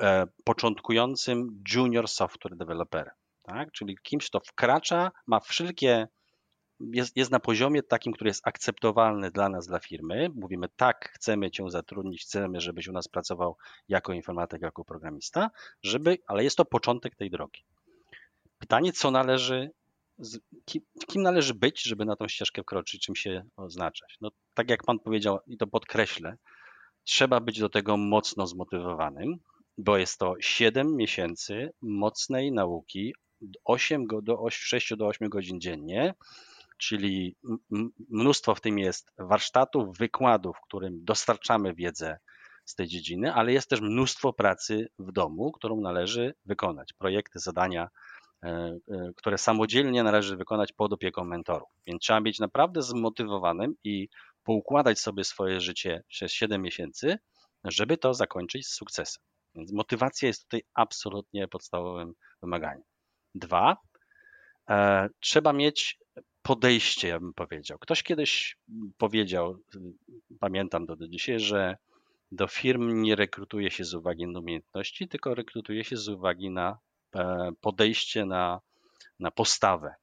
e, 0.00 0.26
początkującym 0.44 1.62
junior 1.74 2.08
software 2.08 2.56
developerem. 2.56 3.14
Tak? 3.42 3.72
Czyli 3.72 3.98
kimś, 4.02 4.26
kto 4.26 4.40
wkracza, 4.40 5.10
ma 5.26 5.40
wszelkie 5.40 6.08
jest, 6.80 7.16
jest 7.16 7.30
na 7.30 7.40
poziomie 7.40 7.82
takim, 7.82 8.12
który 8.12 8.30
jest 8.30 8.46
akceptowalny 8.46 9.30
dla 9.30 9.48
nas, 9.48 9.66
dla 9.66 9.78
firmy. 9.78 10.30
Mówimy, 10.34 10.68
tak, 10.76 11.12
chcemy 11.14 11.50
Cię 11.50 11.70
zatrudnić, 11.70 12.22
chcemy, 12.22 12.60
żebyś 12.60 12.88
u 12.88 12.92
nas 12.92 13.08
pracował 13.08 13.56
jako 13.88 14.12
informatyk, 14.12 14.62
jako 14.62 14.84
programista, 14.84 15.50
żeby, 15.82 16.18
ale 16.26 16.44
jest 16.44 16.56
to 16.56 16.64
początek 16.64 17.16
tej 17.16 17.30
drogi. 17.30 17.64
Pytanie, 18.58 18.92
co 18.92 19.10
należy, 19.10 19.70
kim, 20.64 20.82
kim 21.08 21.22
należy 21.22 21.54
być, 21.54 21.82
żeby 21.82 22.04
na 22.04 22.16
tą 22.16 22.28
ścieżkę 22.28 22.62
wkroczyć, 22.62 23.04
czym 23.04 23.16
się 23.16 23.44
oznaczać? 23.56 24.16
No, 24.20 24.30
tak 24.54 24.70
jak 24.70 24.84
Pan 24.84 24.98
powiedział, 24.98 25.38
i 25.46 25.56
to 25.56 25.66
podkreślę, 25.66 26.36
trzeba 27.04 27.40
być 27.40 27.60
do 27.60 27.68
tego 27.68 27.96
mocno 27.96 28.46
zmotywowanym, 28.46 29.36
bo 29.78 29.96
jest 29.96 30.18
to 30.18 30.34
7 30.40 30.96
miesięcy 30.96 31.72
mocnej 31.82 32.52
nauki, 32.52 33.14
8 33.64 34.06
do 34.22 34.50
6 34.50 34.96
do 34.96 35.06
8 35.06 35.28
godzin 35.28 35.60
dziennie, 35.60 36.14
czyli 36.80 37.36
mnóstwo 38.10 38.54
w 38.54 38.60
tym 38.60 38.78
jest 38.78 39.12
warsztatów, 39.18 39.98
wykładów, 39.98 40.56
którym 40.66 41.04
dostarczamy 41.04 41.74
wiedzę 41.74 42.18
z 42.64 42.74
tej 42.74 42.86
dziedziny, 42.86 43.34
ale 43.34 43.52
jest 43.52 43.70
też 43.70 43.80
mnóstwo 43.80 44.32
pracy 44.32 44.88
w 44.98 45.12
domu, 45.12 45.52
którą 45.52 45.80
należy 45.80 46.34
wykonać. 46.44 46.92
Projekty, 46.92 47.38
zadania, 47.38 47.88
e, 48.42 48.48
e, 48.48 49.12
które 49.16 49.38
samodzielnie 49.38 50.02
należy 50.02 50.36
wykonać 50.36 50.72
pod 50.72 50.92
opieką 50.92 51.24
mentorów. 51.24 51.68
Więc 51.86 52.02
trzeba 52.02 52.20
być 52.20 52.38
naprawdę 52.38 52.82
zmotywowanym 52.82 53.74
i 53.84 54.08
poukładać 54.44 55.00
sobie 55.00 55.24
swoje 55.24 55.60
życie 55.60 56.02
przez 56.08 56.32
7 56.32 56.62
miesięcy, 56.62 57.18
żeby 57.64 57.96
to 57.96 58.14
zakończyć 58.14 58.66
z 58.66 58.74
sukcesem. 58.74 59.22
Więc 59.54 59.72
motywacja 59.72 60.28
jest 60.28 60.42
tutaj 60.42 60.62
absolutnie 60.74 61.48
podstawowym 61.48 62.14
wymaganiem. 62.42 62.84
Dwa, 63.34 63.76
e, 64.70 65.08
trzeba 65.20 65.52
mieć 65.52 65.98
podejście, 66.42 67.08
ja 67.08 67.20
bym 67.20 67.34
powiedział. 67.34 67.78
Ktoś 67.78 68.02
kiedyś 68.02 68.56
powiedział, 68.98 69.58
pamiętam 70.40 70.86
do 70.86 71.08
dzisiaj, 71.08 71.40
że 71.40 71.76
do 72.32 72.46
firm 72.46 73.02
nie 73.02 73.16
rekrutuje 73.16 73.70
się 73.70 73.84
z 73.84 73.94
uwagi 73.94 74.26
na 74.26 74.40
umiejętności, 74.40 75.08
tylko 75.08 75.34
rekrutuje 75.34 75.84
się 75.84 75.96
z 75.96 76.08
uwagi 76.08 76.50
na 76.50 76.78
e, 77.16 77.50
podejście, 77.60 78.24
na, 78.24 78.60
na 79.18 79.30
postawę. 79.30 79.94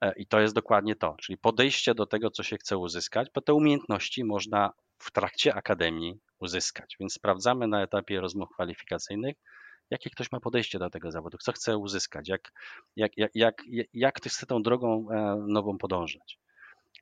E, 0.00 0.12
I 0.16 0.26
to 0.26 0.40
jest 0.40 0.54
dokładnie 0.54 0.96
to, 0.96 1.16
czyli 1.20 1.38
podejście 1.38 1.94
do 1.94 2.06
tego, 2.06 2.30
co 2.30 2.42
się 2.42 2.56
chce 2.56 2.78
uzyskać, 2.78 3.28
bo 3.34 3.40
te 3.40 3.54
umiejętności 3.54 4.24
można 4.24 4.72
w 4.98 5.12
trakcie 5.12 5.54
akademii 5.54 6.18
uzyskać. 6.38 6.96
Więc 7.00 7.14
sprawdzamy 7.14 7.68
na 7.68 7.82
etapie 7.82 8.20
rozmów 8.20 8.48
kwalifikacyjnych, 8.54 9.36
jakie 9.90 10.10
ktoś 10.10 10.32
ma 10.32 10.40
podejście 10.40 10.78
do 10.78 10.90
tego 10.90 11.10
zawodu, 11.10 11.38
co 11.38 11.52
chce 11.52 11.78
uzyskać, 11.78 12.28
jak, 12.28 12.52
jak, 12.96 13.12
jak, 13.16 13.30
jak, 13.34 13.62
jak 13.94 14.14
ktoś 14.14 14.32
chce 14.32 14.46
tą 14.46 14.62
drogą 14.62 15.06
e, 15.10 15.36
nową 15.48 15.78
podążać. 15.78 16.38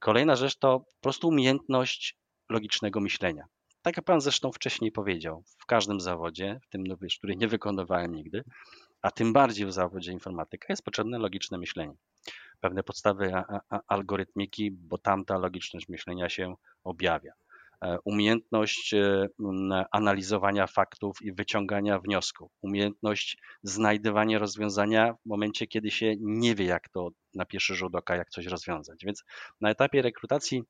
Kolejna 0.00 0.36
rzecz 0.36 0.58
to 0.58 0.80
po 0.80 1.00
prostu 1.00 1.28
umiejętność 1.28 2.16
logicznego 2.48 3.00
myślenia. 3.00 3.44
Tak 3.82 3.96
jak 3.96 4.06
Pan 4.06 4.20
zresztą 4.20 4.52
wcześniej 4.52 4.92
powiedział, 4.92 5.44
w 5.58 5.66
każdym 5.66 6.00
zawodzie, 6.00 6.60
w 6.62 6.68
tym, 6.68 6.84
który 7.18 7.36
nie 7.36 7.48
wykonywałem 7.48 8.14
nigdy, 8.14 8.44
a 9.02 9.10
tym 9.10 9.32
bardziej 9.32 9.66
w 9.66 9.72
zawodzie 9.72 10.12
informatyka, 10.12 10.66
jest 10.68 10.84
potrzebne 10.84 11.18
logiczne 11.18 11.58
myślenie. 11.58 11.94
Pewne 12.60 12.82
podstawy 12.82 13.32
algorytmiki, 13.86 14.70
bo 14.70 14.98
tamta 14.98 15.38
logiczność 15.38 15.88
myślenia 15.88 16.28
się 16.28 16.54
objawia. 16.84 17.32
E, 17.82 17.98
umiejętność 18.04 18.94
e, 18.94 19.28
analizowania 19.92 20.66
faktów 20.66 21.22
i 21.22 21.32
wyciągania 21.32 21.98
wniosków, 21.98 22.52
umiejętność 22.60 23.38
znajdywania 23.62 24.38
rozwiązania 24.38 25.14
w 25.14 25.26
momencie, 25.26 25.66
kiedy 25.66 25.90
się 25.90 26.14
nie 26.20 26.54
wie, 26.54 26.64
jak 26.64 26.88
to 26.88 27.08
na 27.34 27.44
pierwszy 27.44 27.74
rzut 27.74 27.94
oka, 27.94 28.16
jak 28.16 28.30
coś 28.30 28.46
rozwiązać. 28.46 29.04
Więc 29.04 29.24
na 29.60 29.70
etapie 29.70 30.02
rekrutacji 30.02 30.62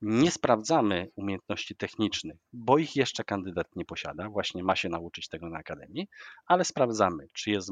nie 0.00 0.30
sprawdzamy 0.30 1.10
umiejętności 1.16 1.76
technicznych, 1.76 2.36
bo 2.52 2.78
ich 2.78 2.96
jeszcze 2.96 3.24
kandydat 3.24 3.76
nie 3.76 3.84
posiada, 3.84 4.28
właśnie 4.28 4.64
ma 4.64 4.76
się 4.76 4.88
nauczyć 4.88 5.28
tego 5.28 5.48
na 5.48 5.58
akademii, 5.58 6.08
ale 6.46 6.64
sprawdzamy, 6.64 7.26
czy 7.32 7.50
jest 7.50 7.70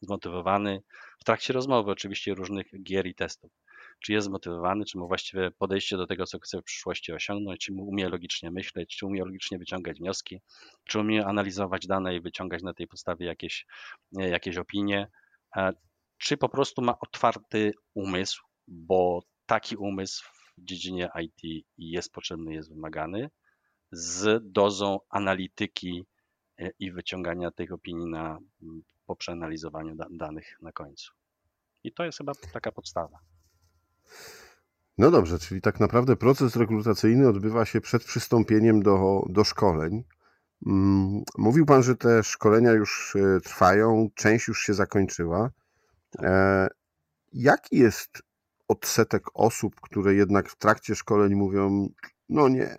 zmotywowany 0.00 0.82
w 1.18 1.24
trakcie 1.24 1.52
rozmowy, 1.52 1.90
oczywiście 1.90 2.34
różnych 2.34 2.66
gier 2.82 3.06
i 3.06 3.14
testów. 3.14 3.50
Czy 3.98 4.12
jest 4.12 4.26
zmotywowany, 4.26 4.84
czy 4.84 4.98
ma 4.98 5.06
właściwe 5.06 5.50
podejście 5.50 5.96
do 5.96 6.06
tego, 6.06 6.26
co 6.26 6.38
chce 6.38 6.60
w 6.60 6.64
przyszłości 6.64 7.12
osiągnąć, 7.12 7.60
czy 7.60 7.72
umie 7.72 8.08
logicznie 8.08 8.50
myśleć, 8.50 8.96
czy 8.96 9.06
umie 9.06 9.24
logicznie 9.24 9.58
wyciągać 9.58 9.98
wnioski, 9.98 10.40
czy 10.84 11.00
umie 11.00 11.26
analizować 11.26 11.86
dane 11.86 12.16
i 12.16 12.20
wyciągać 12.20 12.62
na 12.62 12.74
tej 12.74 12.88
podstawie 12.88 13.26
jakieś, 13.26 13.66
jakieś 14.12 14.56
opinie, 14.56 15.08
czy 16.18 16.36
po 16.36 16.48
prostu 16.48 16.82
ma 16.82 16.98
otwarty 17.00 17.72
umysł, 17.94 18.42
bo 18.68 19.22
taki 19.46 19.76
umysł 19.76 20.24
w 20.58 20.64
dziedzinie 20.64 21.10
IT 21.22 21.66
jest 21.78 22.12
potrzebny, 22.12 22.54
jest 22.54 22.68
wymagany, 22.68 23.30
z 23.92 24.42
dozą 24.52 25.00
analityki 25.08 26.06
e, 26.58 26.70
i 26.78 26.92
wyciągania 26.92 27.50
tych 27.50 27.72
opinii 27.72 28.10
na, 28.10 28.38
po 29.06 29.16
przeanalizowaniu 29.16 29.96
danych 30.10 30.56
na 30.62 30.72
końcu. 30.72 31.12
I 31.84 31.92
to 31.92 32.04
jest 32.04 32.18
chyba 32.18 32.32
taka 32.52 32.72
podstawa. 32.72 33.18
No 34.98 35.10
dobrze, 35.10 35.38
czyli 35.38 35.60
tak 35.60 35.80
naprawdę 35.80 36.16
proces 36.16 36.56
rekrutacyjny 36.56 37.28
odbywa 37.28 37.64
się 37.64 37.80
przed 37.80 38.04
przystąpieniem 38.04 38.82
do, 38.82 39.22
do 39.28 39.44
szkoleń. 39.44 40.04
Mm, 40.66 41.22
mówił 41.38 41.66
Pan, 41.66 41.82
że 41.82 41.96
te 41.96 42.22
szkolenia 42.22 42.72
już 42.72 43.16
e, 43.16 43.40
trwają, 43.40 44.08
część 44.14 44.48
już 44.48 44.62
się 44.62 44.74
zakończyła. 44.74 45.50
E, 46.22 46.68
jaki 47.32 47.76
jest 47.76 48.22
odsetek 48.68 49.22
osób, 49.34 49.80
które 49.80 50.14
jednak 50.14 50.48
w 50.48 50.56
trakcie 50.56 50.94
szkoleń 50.94 51.34
mówią: 51.34 51.88
No 52.28 52.48
nie, 52.48 52.76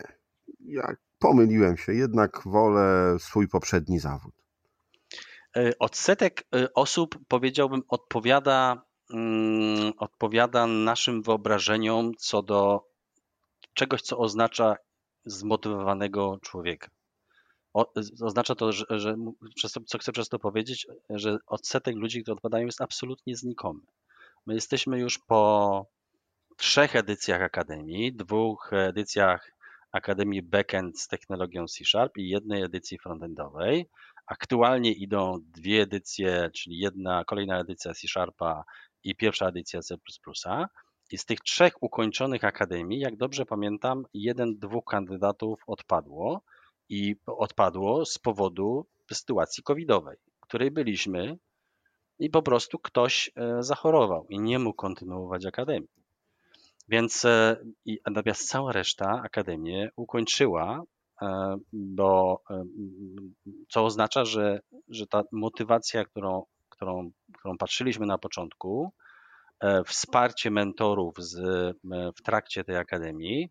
ja 0.60 0.96
pomyliłem 1.20 1.78
się, 1.78 1.94
jednak 1.94 2.42
wolę 2.46 3.18
swój 3.20 3.48
poprzedni 3.48 4.00
zawód? 4.00 4.34
E, 5.58 5.80
odsetek 5.80 6.48
osób, 6.74 7.20
powiedziałbym, 7.28 7.82
odpowiada, 7.88 8.86
mm, 9.14 9.94
odpowiada 9.98 10.68
naszym 10.68 11.22
wyobrażeniom 11.22 12.12
co 12.18 12.42
do 12.42 12.88
czegoś, 13.74 14.02
co 14.02 14.18
oznacza 14.18 14.76
zmotywowanego 15.26 16.40
człowieka. 16.42 16.90
Oznacza 18.22 18.56
to, 18.56 18.72
że, 18.72 18.86
że 18.90 19.16
co 19.88 19.98
chcę 19.98 20.12
przez 20.12 20.30
to 20.30 20.40
powiedzieć, 20.40 20.88
że 21.10 21.38
odsetek 21.48 21.96
ludzi, 21.96 22.22
którzy 22.22 22.34
odpadają, 22.34 22.66
jest 22.66 22.82
absolutnie 22.82 23.36
znikomy. 23.36 23.82
My 24.46 24.54
jesteśmy 24.54 25.00
już 25.00 25.20
po 25.20 25.86
trzech 26.58 26.96
edycjach 26.96 27.42
Akademii, 27.42 28.14
dwóch 28.14 28.74
edycjach 28.74 29.52
Akademii 29.92 30.42
Backend 30.42 31.00
z 31.00 31.08
technologią 31.08 31.68
C 31.68 31.86
Sharp 31.86 32.18
i 32.18 32.30
jednej 32.30 32.64
edycji 32.64 32.98
frontendowej. 32.98 33.90
Aktualnie 34.28 34.92
idą 34.94 35.38
dwie 35.42 35.82
edycje, 35.82 36.50
czyli 36.54 36.80
jedna, 36.80 37.24
kolejna 37.26 37.60
edycja 37.60 37.94
C 37.94 38.08
Sharpa 38.08 38.64
i 39.08 39.16
pierwsza 39.16 39.48
edycja 39.48 39.82
C++. 39.82 39.96
I 41.12 41.18
z 41.18 41.26
tych 41.26 41.40
trzech 41.40 41.84
ukończonych 41.84 42.44
akademii, 42.44 43.00
jak 43.00 43.16
dobrze 43.16 43.46
pamiętam, 43.46 44.06
jeden, 44.14 44.58
dwóch 44.60 44.86
kandydatów 44.86 45.62
odpadło 45.68 46.42
i 46.90 47.16
odpadło 47.26 48.06
z 48.06 48.18
powodu 48.18 48.86
sytuacji 49.12 49.64
covidowej, 49.64 50.18
w 50.38 50.40
której 50.40 50.72
byliśmy 50.72 51.38
i 52.20 52.30
po 52.30 52.42
prostu 52.42 52.80
ktoś 52.80 53.32
e, 53.36 53.64
zachorował 53.64 54.26
i 54.30 54.40
nie 54.40 54.60
mógł 54.60 54.76
kontynuować 54.76 55.46
akademii. 55.46 55.90
Więc 56.88 57.26
e, 57.26 57.58
i, 57.86 58.00
natomiast 58.12 58.50
cała 58.50 58.72
reszta 58.72 59.22
akademię 59.26 59.90
ukończyła, 59.96 60.84
e, 61.22 61.58
bo 61.74 62.42
co 63.70 63.86
oznacza, 63.86 64.26
że, 64.26 64.60
że 64.88 65.08
ta 65.08 65.24
motywacja, 65.32 66.06
którą, 66.06 66.44
którą, 66.78 67.12
którą 67.40 67.58
patrzyliśmy 67.58 68.06
na 68.06 68.18
początku, 68.18 68.94
wsparcie 69.86 70.52
mentorów 70.52 71.16
z, 71.18 71.38
w 72.18 72.22
trakcie 72.24 72.64
tej 72.64 72.78
akademii, 72.78 73.50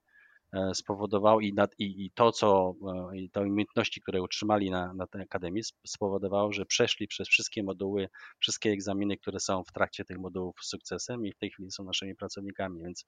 E, 0.52 0.74
spowodowało 0.74 1.40
i, 1.40 1.52
nad, 1.52 1.74
i, 1.78 2.04
i 2.06 2.10
to, 2.10 2.32
co, 2.32 2.74
e, 3.12 3.16
i 3.18 3.30
te 3.30 3.40
umiejętności, 3.40 4.00
które 4.00 4.22
utrzymali 4.22 4.70
na, 4.70 4.94
na 4.94 5.06
tej 5.06 5.22
akademii, 5.22 5.62
spowodowało, 5.86 6.52
że 6.52 6.66
przeszli 6.66 7.08
przez 7.08 7.28
wszystkie 7.28 7.62
moduły, 7.62 8.08
wszystkie 8.38 8.70
egzaminy, 8.70 9.16
które 9.16 9.40
są 9.40 9.64
w 9.64 9.72
trakcie 9.72 10.04
tych 10.04 10.18
modułów 10.18 10.56
sukcesem 10.62 11.26
i 11.26 11.32
w 11.32 11.38
tej 11.38 11.50
chwili 11.50 11.70
są 11.70 11.84
naszymi 11.84 12.14
pracownikami, 12.14 12.82
więc 12.82 13.04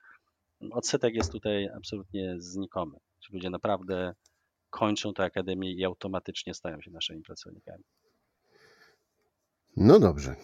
odsetek 0.71 1.15
jest 1.15 1.31
tutaj 1.31 1.69
absolutnie 1.77 2.35
znikomy. 2.37 2.97
Ci 3.19 3.33
ludzie 3.33 3.49
naprawdę 3.49 4.13
kończą 4.69 5.13
tę 5.13 5.23
akademię 5.23 5.73
i 5.73 5.85
automatycznie 5.85 6.53
stają 6.53 6.81
się 6.81 6.91
naszymi 6.91 7.21
pracownikami. 7.21 7.83
No 9.77 9.99
dobrze. 9.99 10.35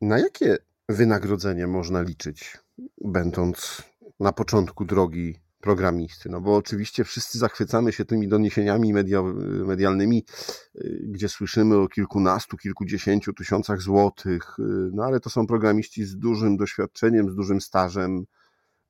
Na 0.00 0.18
jakie 0.18 0.58
wynagrodzenie 0.88 1.66
można 1.66 2.02
liczyć, 2.02 2.58
będąc 3.04 3.82
na 4.20 4.32
początku 4.32 4.84
drogi 4.84 5.34
programisty. 5.60 6.28
No 6.28 6.40
bo 6.40 6.56
oczywiście 6.56 7.04
wszyscy 7.04 7.38
zachwycamy 7.38 7.92
się 7.92 8.04
tymi 8.04 8.28
doniesieniami 8.28 8.92
media, 8.92 9.22
medialnymi, 9.66 10.24
y, 10.76 11.06
gdzie 11.08 11.28
słyszymy 11.28 11.76
o 11.76 11.88
kilkunastu, 11.88 12.56
kilkudziesięciu 12.56 13.32
tysiącach 13.32 13.82
złotych, 13.82 14.56
y, 14.58 14.62
no 14.92 15.04
ale 15.04 15.20
to 15.20 15.30
są 15.30 15.46
programiści 15.46 16.04
z 16.04 16.16
dużym 16.16 16.56
doświadczeniem, 16.56 17.30
z 17.30 17.34
dużym 17.34 17.60
stażem, 17.60 18.24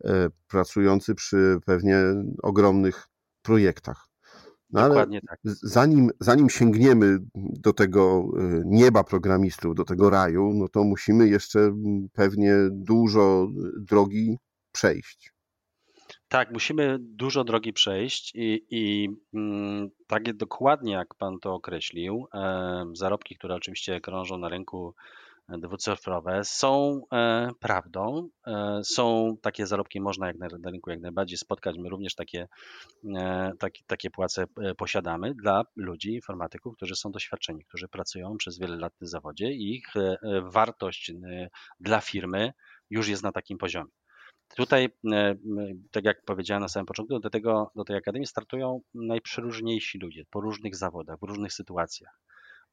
y, 0.05 0.09
pracujący 0.49 1.15
przy 1.15 1.59
pewnie 1.67 1.97
ogromnych 2.43 3.09
projektach. 3.43 4.08
No 4.71 4.89
Dokładnie 4.89 5.21
tak. 5.29 5.39
Zanim, 5.45 6.11
zanim 6.21 6.51
sięgniemy 6.51 7.19
do 7.35 7.73
tego 7.73 8.29
nieba 8.65 9.05
programistów, 9.05 9.75
do 9.75 9.85
tego 9.85 10.11
raju, 10.11 10.53
no 10.55 10.69
to 10.69 10.85
musimy 10.85 11.29
jeszcze 11.29 11.73
pewnie 12.13 12.55
dużo 12.71 13.49
drogi 13.81 14.37
przejść. 14.73 15.33
Tak, 16.29 16.53
musimy 16.53 16.97
dużo 17.01 17.45
drogi 17.45 17.73
przejść 17.73 18.33
i, 18.35 18.67
i 18.71 19.09
mm, 19.35 19.91
takie 20.07 20.35
dokładnie 20.35 20.93
jak 20.93 21.15
Pan 21.15 21.39
to 21.41 21.55
określił, 21.55 22.27
e, 22.35 22.85
zarobki, 22.93 23.37
które 23.37 23.55
oczywiście 23.55 24.01
krążą 24.01 24.39
na 24.39 24.49
rynku 24.49 24.95
dwucyfrowe 25.49 26.45
są 26.45 27.03
e, 27.13 27.51
prawdą. 27.61 28.29
E, 28.47 28.81
są 28.85 29.37
takie 29.43 29.67
zarobki, 29.67 30.01
można 30.01 30.27
jak 30.27 30.37
na, 30.37 30.71
rynku 30.71 30.91
jak 30.91 31.01
najbardziej 31.01 31.39
spotkać. 31.39 31.77
My 31.79 31.89
również 31.89 32.15
takie, 32.15 32.49
e, 33.17 33.53
takie, 33.87 34.11
płace 34.11 34.45
posiadamy 34.77 35.35
dla 35.35 35.63
ludzi, 35.77 36.15
informatyków, 36.15 36.77
którzy 36.77 36.97
są 36.97 37.11
doświadczeni, 37.11 37.65
którzy 37.65 37.89
pracują 37.89 38.37
przez 38.37 38.59
wiele 38.59 38.77
lat 38.77 38.93
w 39.01 39.07
zawodzie 39.07 39.53
i 39.53 39.75
ich 39.77 39.87
wartość 40.43 41.13
dla 41.81 42.01
firmy 42.01 42.53
już 42.91 43.09
jest 43.09 43.23
na 43.23 43.33
takim 43.33 43.59
poziomie. 43.59 43.91
Tutaj, 44.57 44.89
tak 45.91 46.05
jak 46.05 46.25
powiedziałem 46.25 46.63
na 46.63 46.69
samym 46.69 46.87
początku, 46.87 47.19
do, 47.19 47.31
tego, 47.31 47.71
do 47.77 47.85
tej 47.85 47.97
akademii 47.97 48.27
startują 48.27 48.81
najprzeróżniejsi 48.95 49.99
ludzie 49.99 50.25
po 50.31 50.41
różnych 50.41 50.77
zawodach, 50.77 51.19
w 51.23 51.29
różnych 51.29 51.53
sytuacjach. 51.53 52.21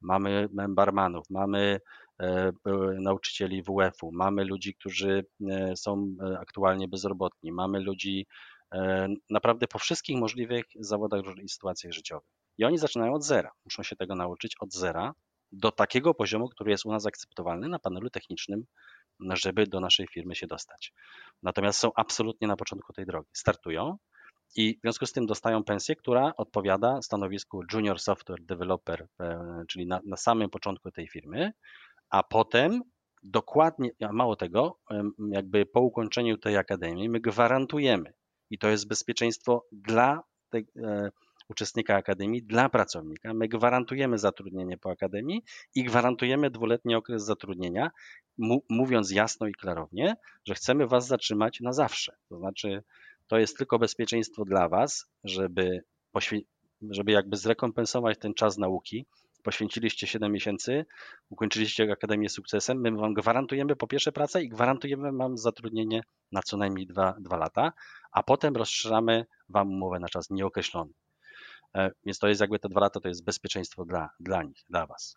Mamy 0.00 0.48
barmanów, 0.68 1.24
mamy 1.30 1.80
e, 2.20 2.52
nauczycieli 3.00 3.62
WF-u, 3.62 4.12
mamy 4.12 4.44
ludzi, 4.44 4.74
którzy 4.74 5.26
e, 5.50 5.76
są 5.76 6.16
aktualnie 6.40 6.88
bezrobotni, 6.88 7.52
mamy 7.52 7.80
ludzi 7.80 8.26
naprawdę 9.30 9.66
po 9.66 9.78
wszystkich 9.78 10.16
możliwych 10.18 10.64
zawodach 10.80 11.20
i 11.42 11.48
sytuacjach 11.48 11.92
życiowych. 11.92 12.28
I 12.58 12.64
oni 12.64 12.78
zaczynają 12.78 13.14
od 13.14 13.24
zera. 13.24 13.50
Muszą 13.64 13.82
się 13.82 13.96
tego 13.96 14.14
nauczyć 14.14 14.54
od 14.60 14.72
zera 14.72 15.14
do 15.52 15.72
takiego 15.72 16.14
poziomu, 16.14 16.48
który 16.48 16.70
jest 16.70 16.86
u 16.86 16.90
nas 16.90 17.06
akceptowalny 17.06 17.68
na 17.68 17.78
panelu 17.78 18.10
technicznym 18.10 18.64
żeby 19.20 19.66
do 19.66 19.80
naszej 19.80 20.06
firmy 20.06 20.34
się 20.34 20.46
dostać. 20.46 20.92
Natomiast 21.42 21.78
są 21.78 21.90
absolutnie 21.96 22.48
na 22.48 22.56
początku 22.56 22.92
tej 22.92 23.06
drogi. 23.06 23.28
Startują 23.32 23.96
i 24.56 24.76
w 24.78 24.80
związku 24.80 25.06
z 25.06 25.12
tym 25.12 25.26
dostają 25.26 25.64
pensję, 25.64 25.96
która 25.96 26.32
odpowiada 26.36 27.02
stanowisku 27.02 27.62
Junior 27.72 28.00
Software 28.00 28.42
Developer, 28.42 29.08
e, 29.20 29.64
czyli 29.68 29.86
na, 29.86 30.00
na 30.06 30.16
samym 30.16 30.50
początku 30.50 30.90
tej 30.90 31.08
firmy, 31.08 31.52
a 32.10 32.22
potem 32.22 32.82
dokładnie, 33.22 33.90
mało 34.12 34.36
tego, 34.36 34.78
jakby 35.30 35.66
po 35.66 35.80
ukończeniu 35.80 36.38
tej 36.38 36.56
akademii, 36.56 37.08
my 37.08 37.20
gwarantujemy, 37.20 38.12
i 38.50 38.58
to 38.58 38.68
jest 38.68 38.88
bezpieczeństwo 38.88 39.66
dla 39.72 40.22
tej, 40.50 40.66
e, 40.82 41.10
uczestnika 41.48 41.96
akademii, 41.96 42.42
dla 42.42 42.68
pracownika. 42.68 43.34
My 43.34 43.48
gwarantujemy 43.48 44.18
zatrudnienie 44.18 44.78
po 44.78 44.90
akademii 44.90 45.44
i 45.74 45.84
gwarantujemy 45.84 46.50
dwuletni 46.50 46.94
okres 46.94 47.24
zatrudnienia, 47.24 47.90
mówiąc 48.70 49.10
jasno 49.10 49.46
i 49.46 49.52
klarownie, 49.52 50.16
że 50.44 50.54
chcemy 50.54 50.86
Was 50.86 51.06
zatrzymać 51.06 51.60
na 51.60 51.72
zawsze. 51.72 52.16
To 52.28 52.38
znaczy, 52.38 52.82
to 53.26 53.38
jest 53.38 53.58
tylko 53.58 53.78
bezpieczeństwo 53.78 54.44
dla 54.44 54.68
Was, 54.68 55.06
żeby, 55.24 55.84
żeby 56.90 57.12
jakby 57.12 57.36
zrekompensować 57.36 58.18
ten 58.18 58.34
czas 58.34 58.58
nauki. 58.58 59.06
Poświęciliście 59.42 60.06
7 60.06 60.32
miesięcy, 60.32 60.86
ukończyliście 61.30 61.92
Akademię 61.92 62.28
sukcesem. 62.28 62.80
My 62.80 62.90
Wam 62.90 63.14
gwarantujemy 63.14 63.76
po 63.76 63.86
pierwsze 63.86 64.12
pracę 64.12 64.42
i 64.42 64.48
gwarantujemy 64.48 65.12
Wam 65.12 65.38
zatrudnienie 65.38 66.00
na 66.32 66.42
co 66.42 66.56
najmniej 66.56 66.86
2, 66.86 67.14
2 67.20 67.36
lata, 67.36 67.72
a 68.12 68.22
potem 68.22 68.56
rozszerzamy 68.56 69.26
Wam 69.48 69.70
umowę 69.70 69.98
na 69.98 70.08
czas 70.08 70.30
nieokreślony. 70.30 70.92
E, 71.74 71.90
więc 72.04 72.18
to 72.18 72.28
jest 72.28 72.40
jakby 72.40 72.58
te 72.58 72.68
dwa 72.68 72.80
lata, 72.80 73.00
to 73.00 73.08
jest 73.08 73.24
bezpieczeństwo 73.24 73.84
dla, 73.84 74.10
dla 74.20 74.42
nich, 74.42 74.64
dla 74.70 74.86
Was. 74.86 75.16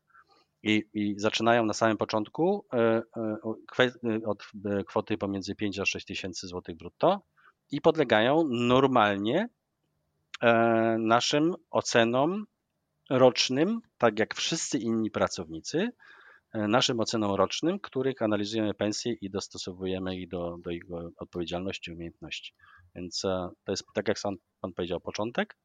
i, 0.63 0.84
i 0.93 1.19
zaczynają 1.19 1.65
na 1.65 1.74
samym 1.74 1.98
początku 1.98 2.65
od 4.26 4.43
kwoty 4.88 5.17
pomiędzy 5.17 5.56
5 5.56 5.80
a 5.80 5.86
6 5.86 6.06
tysięcy 6.06 6.48
złotych 6.48 6.78
brutto 6.78 7.22
i 7.72 7.82
podlegają 7.82 8.44
normalnie 8.50 9.50
naszym 10.98 11.56
ocenom 11.70 12.46
rocznym, 13.10 13.82
tak 13.98 14.20
jak 14.20 14.36
wszyscy 14.36 14.78
inni 14.78 15.12
pracownicy, 15.12 15.92
E, 16.54 16.68
naszym 16.68 17.00
ocenom 17.00 17.36
rocznym, 17.36 17.80
których 17.80 18.22
analizujemy 18.22 18.74
pensje 18.74 19.14
i 19.14 19.30
dostosowujemy 19.30 20.16
ich 20.16 20.30
do, 20.30 20.58
do 20.58 20.72
ich 20.72 20.84
odpowiedzialności 21.18 21.92
umiejętności. 21.92 22.54
Więc 22.96 23.26
e, 23.26 23.50
to 23.64 23.72
jest, 23.72 23.84
tak 23.94 24.08
jak 24.08 24.20
sam 24.20 24.36
Pan 24.62 24.74
powiedział, 24.74 25.00
początek, 25.00 25.58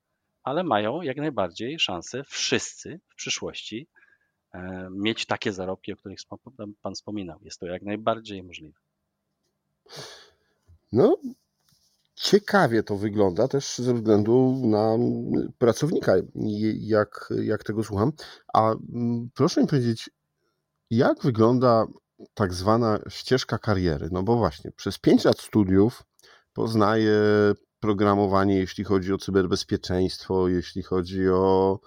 ale 0.43 0.65
mają 0.65 1.03
jak 1.03 1.17
najbardziej 1.17 1.79
szansę 1.79 2.25
wszyscy 2.25 3.01
w 3.09 3.15
przyszłości 3.15 3.89
e, 4.53 4.89
mieć 4.91 5.27
takie 5.27 5.53
zarobki, 5.53 5.93
o 5.93 5.97
których 5.97 6.19
Pan 6.83 6.95
wspominał. 6.95 7.39
Jest 7.43 7.61
to 7.61 7.67
jak 7.67 7.83
najbardziej 7.83 8.43
możliwe. 8.43 8.79
No, 10.93 11.17
ciekawie 12.15 12.83
to 12.83 12.97
wygląda 12.97 13.49
też 13.49 13.79
ze 13.79 13.95
względu 13.95 14.63
na 14.65 14.97
pracownika, 15.59 16.13
jak, 16.81 17.29
jak 17.43 17.65
tego 17.65 17.85
słucham. 17.85 18.13
A 18.55 18.75
proszę 19.35 19.61
mi 19.61 19.67
powiedzieć, 19.67 20.11
jak 20.91 21.23
wygląda 21.23 21.87
tak 22.35 22.55
zwana 22.55 22.99
ścieżka 23.09 23.59
kariery? 23.59 24.09
No 24.13 24.23
bo 24.23 24.37
właśnie, 24.37 24.73
przez 24.73 24.99
5 24.99 25.25
lat 25.25 25.41
studiów 25.41 26.03
poznaję 26.53 27.21
programowanie, 27.81 28.59
jeśli 28.59 28.85
chodzi 28.85 29.13
o 29.13 29.19
cyberbezpieczeństwo, 29.19 30.49
jeśli 30.49 30.83
chodzi 30.83 31.29
o, 31.29 31.81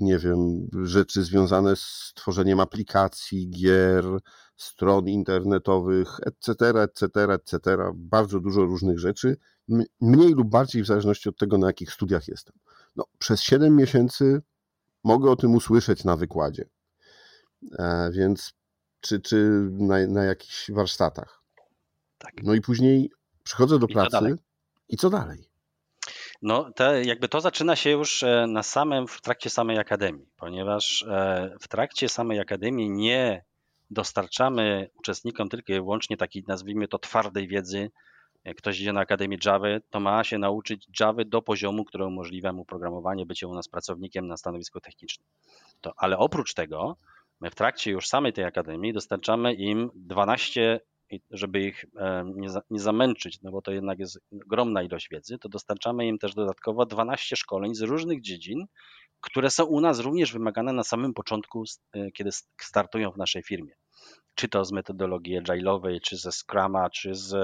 nie 0.00 0.18
wiem, 0.18 0.68
rzeczy 0.82 1.24
związane 1.24 1.76
z 1.76 2.12
tworzeniem 2.14 2.60
aplikacji, 2.60 3.50
gier, 3.50 4.04
stron 4.56 5.08
internetowych, 5.08 6.20
etc., 6.26 6.82
etc., 6.82 7.32
etc. 7.32 7.76
Bardzo 7.94 8.40
dużo 8.40 8.64
różnych 8.64 8.98
rzeczy, 8.98 9.36
mniej 10.00 10.34
lub 10.34 10.48
bardziej 10.48 10.82
w 10.82 10.86
zależności 10.86 11.28
od 11.28 11.38
tego, 11.38 11.58
na 11.58 11.66
jakich 11.66 11.92
studiach 11.92 12.28
jestem. 12.28 12.56
No, 12.96 13.04
przez 13.18 13.40
7 13.40 13.76
miesięcy 13.76 14.42
mogę 15.04 15.30
o 15.30 15.36
tym 15.36 15.54
usłyszeć 15.54 16.04
na 16.04 16.16
wykładzie. 16.16 16.68
E, 17.78 18.10
więc 18.12 18.52
czy, 19.00 19.20
czy 19.20 19.68
na, 19.70 20.06
na 20.06 20.24
jakichś 20.24 20.70
warsztatach. 20.70 21.42
Tak. 22.18 22.32
No 22.42 22.54
i 22.54 22.60
później 22.60 23.10
przychodzę 23.42 23.78
do 23.78 23.88
pracy 23.88 24.36
i 24.88 24.96
co 24.96 25.10
dalej? 25.10 25.49
No, 26.42 26.72
te, 26.72 27.04
jakby 27.04 27.28
to 27.28 27.40
zaczyna 27.40 27.76
się 27.76 27.90
już 27.90 28.22
e, 28.22 28.46
na 28.46 28.62
samym, 28.62 29.06
w 29.06 29.20
trakcie 29.20 29.50
samej 29.50 29.78
akademii, 29.78 30.26
ponieważ 30.36 31.02
e, 31.02 31.56
w 31.60 31.68
trakcie 31.68 32.08
samej 32.08 32.40
akademii 32.40 32.90
nie 32.90 33.44
dostarczamy 33.90 34.90
uczestnikom 34.98 35.48
tylko 35.48 35.72
i 35.72 35.76
wyłącznie 35.76 36.16
takiej, 36.16 36.44
nazwijmy 36.48 36.88
to, 36.88 36.98
twardej 36.98 37.48
wiedzy. 37.48 37.90
Jak 38.44 38.56
ktoś 38.56 38.80
idzie 38.80 38.92
na 38.92 39.00
Akademię 39.00 39.36
Java, 39.44 39.66
to 39.90 40.00
ma 40.00 40.24
się 40.24 40.38
nauczyć 40.38 40.86
Java 41.00 41.22
do 41.26 41.42
poziomu, 41.42 41.84
który 41.84 42.06
umożliwia 42.06 42.52
mu 42.52 42.64
programowanie, 42.64 43.26
bycie 43.26 43.48
u 43.48 43.54
nas 43.54 43.68
pracownikiem 43.68 44.26
na 44.26 44.36
stanowisku 44.36 44.80
technicznym. 44.80 45.28
To, 45.80 45.92
ale 45.96 46.18
oprócz 46.18 46.54
tego 46.54 46.96
My 47.40 47.50
w 47.50 47.54
trakcie 47.54 47.90
już 47.90 48.08
samej 48.08 48.32
tej 48.32 48.44
akademii 48.44 48.92
dostarczamy 48.92 49.54
im 49.54 49.90
12, 49.94 50.80
żeby 51.30 51.60
ich 51.60 51.84
e, 51.96 52.24
nie, 52.36 52.48
nie 52.70 52.80
zamęczyć, 52.80 53.42
no 53.42 53.50
bo 53.50 53.62
to 53.62 53.72
jednak 53.72 53.98
jest 53.98 54.18
ogromna 54.44 54.82
ilość 54.82 55.08
wiedzy, 55.10 55.38
to 55.38 55.48
dostarczamy 55.48 56.06
im 56.06 56.18
też 56.18 56.34
dodatkowo 56.34 56.86
12 56.86 57.36
szkoleń 57.36 57.74
z 57.74 57.80
różnych 57.80 58.20
dziedzin, 58.20 58.66
które 59.20 59.50
są 59.50 59.64
u 59.64 59.80
nas 59.80 60.00
również 60.00 60.32
wymagane 60.32 60.72
na 60.72 60.84
samym 60.84 61.14
początku, 61.14 61.64
e, 61.94 62.10
kiedy 62.10 62.30
startują 62.60 63.10
w 63.10 63.16
naszej 63.16 63.42
firmie 63.42 63.74
czy 64.34 64.48
to 64.48 64.64
z 64.64 64.72
metodologii 64.72 65.40
agile'owej, 65.40 66.00
czy 66.00 66.16
ze 66.16 66.30
Scruma, 66.32 66.90
czy 66.90 67.14
z, 67.14 67.34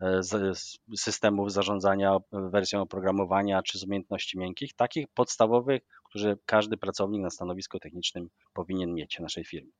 e, 0.00 0.22
z, 0.22 0.78
systemów 0.96 1.52
zarządzania 1.52 2.18
wersją 2.32 2.80
oprogramowania, 2.80 3.62
czy 3.62 3.78
z 3.78 3.84
umiejętności 3.84 4.38
miękkich, 4.38 4.74
takich 4.74 5.06
podstawowych, 5.14 5.82
które 6.04 6.36
każdy 6.46 6.76
pracownik 6.76 7.22
na 7.22 7.30
stanowisku 7.30 7.78
technicznym 7.78 8.28
powinien 8.52 8.94
mieć 8.94 9.16
w 9.16 9.20
naszej 9.20 9.44
firmie. 9.44 9.72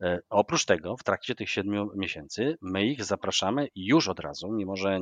E, 0.00 0.18
oprócz 0.30 0.64
tego, 0.64 0.96
w 0.96 1.04
trakcie 1.04 1.34
tych 1.34 1.50
siedmiu 1.50 1.90
miesięcy, 1.96 2.56
my 2.62 2.86
ich 2.86 3.04
zapraszamy 3.04 3.68
już 3.74 4.08
od 4.08 4.20
razu, 4.20 4.52
mimo 4.52 4.76
że, 4.76 5.00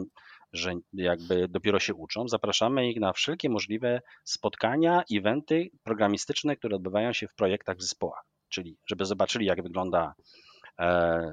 że 0.53 0.73
jakby 0.93 1.49
dopiero 1.49 1.81
się 1.81 1.95
uczą, 1.95 2.29
zapraszamy 2.29 2.91
ich 2.91 3.01
na 3.01 3.13
wszelkie 3.13 3.49
możliwe 3.49 4.01
spotkania, 4.25 5.03
eventy 5.13 5.71
programistyczne, 5.83 6.57
które 6.57 6.77
odbywają 6.77 7.13
się 7.13 7.29
w 7.29 7.35
projektach 7.35 7.77
w 7.77 7.83
zespołach. 7.83 8.23
Czyli, 8.49 8.77
żeby 8.87 9.05
zobaczyli, 9.05 9.47
jak 9.47 9.63
wygląda 9.63 10.15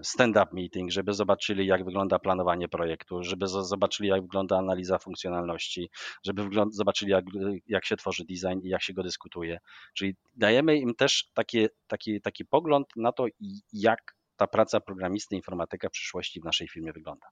stand-up 0.03 0.47
meeting, 0.53 0.91
żeby 0.91 1.13
zobaczyli, 1.13 1.65
jak 1.65 1.85
wygląda 1.85 2.19
planowanie 2.19 2.67
projektu, 2.67 3.23
żeby 3.23 3.47
zobaczyli, 3.47 4.09
jak 4.09 4.21
wygląda 4.21 4.57
analiza 4.57 4.97
funkcjonalności, 4.97 5.89
żeby 6.25 6.49
zobaczyli, 6.71 7.11
jak, 7.11 7.25
jak 7.67 7.85
się 7.85 7.97
tworzy 7.97 8.25
design 8.25 8.59
i 8.63 8.69
jak 8.69 8.81
się 8.81 8.93
go 8.93 9.03
dyskutuje. 9.03 9.59
Czyli 9.93 10.15
dajemy 10.35 10.77
im 10.77 10.95
też 10.95 11.31
taki, 11.33 11.67
taki, 11.87 12.21
taki 12.21 12.45
pogląd 12.45 12.87
na 12.95 13.11
to, 13.11 13.25
jak 13.73 14.15
ta 14.35 14.47
praca 14.47 14.79
programisty, 14.79 15.35
informatyka 15.35 15.89
w 15.89 15.91
przyszłości 15.91 16.41
w 16.41 16.43
naszej 16.43 16.67
firmie 16.67 16.93
wygląda. 16.93 17.27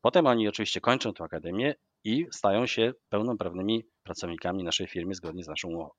Potem 0.00 0.26
oni 0.26 0.48
oczywiście 0.48 0.80
kończą 0.80 1.14
tę 1.14 1.24
akademię 1.24 1.74
i 2.04 2.26
stają 2.30 2.66
się 2.66 2.92
pełnoprawnymi 3.08 3.84
pracownikami 4.02 4.64
naszej 4.64 4.86
firmy 4.86 5.14
zgodnie 5.14 5.44
z 5.44 5.48
naszą 5.48 5.68
umową. 5.68 5.90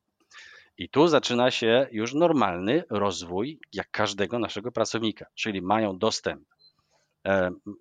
I 0.77 0.89
tu 0.89 1.07
zaczyna 1.07 1.51
się 1.51 1.87
już 1.91 2.13
normalny 2.13 2.83
rozwój 2.89 3.59
jak 3.73 3.91
każdego 3.91 4.39
naszego 4.39 4.71
pracownika, 4.71 5.25
czyli 5.35 5.61
mają 5.61 5.97
dostęp. 5.97 6.43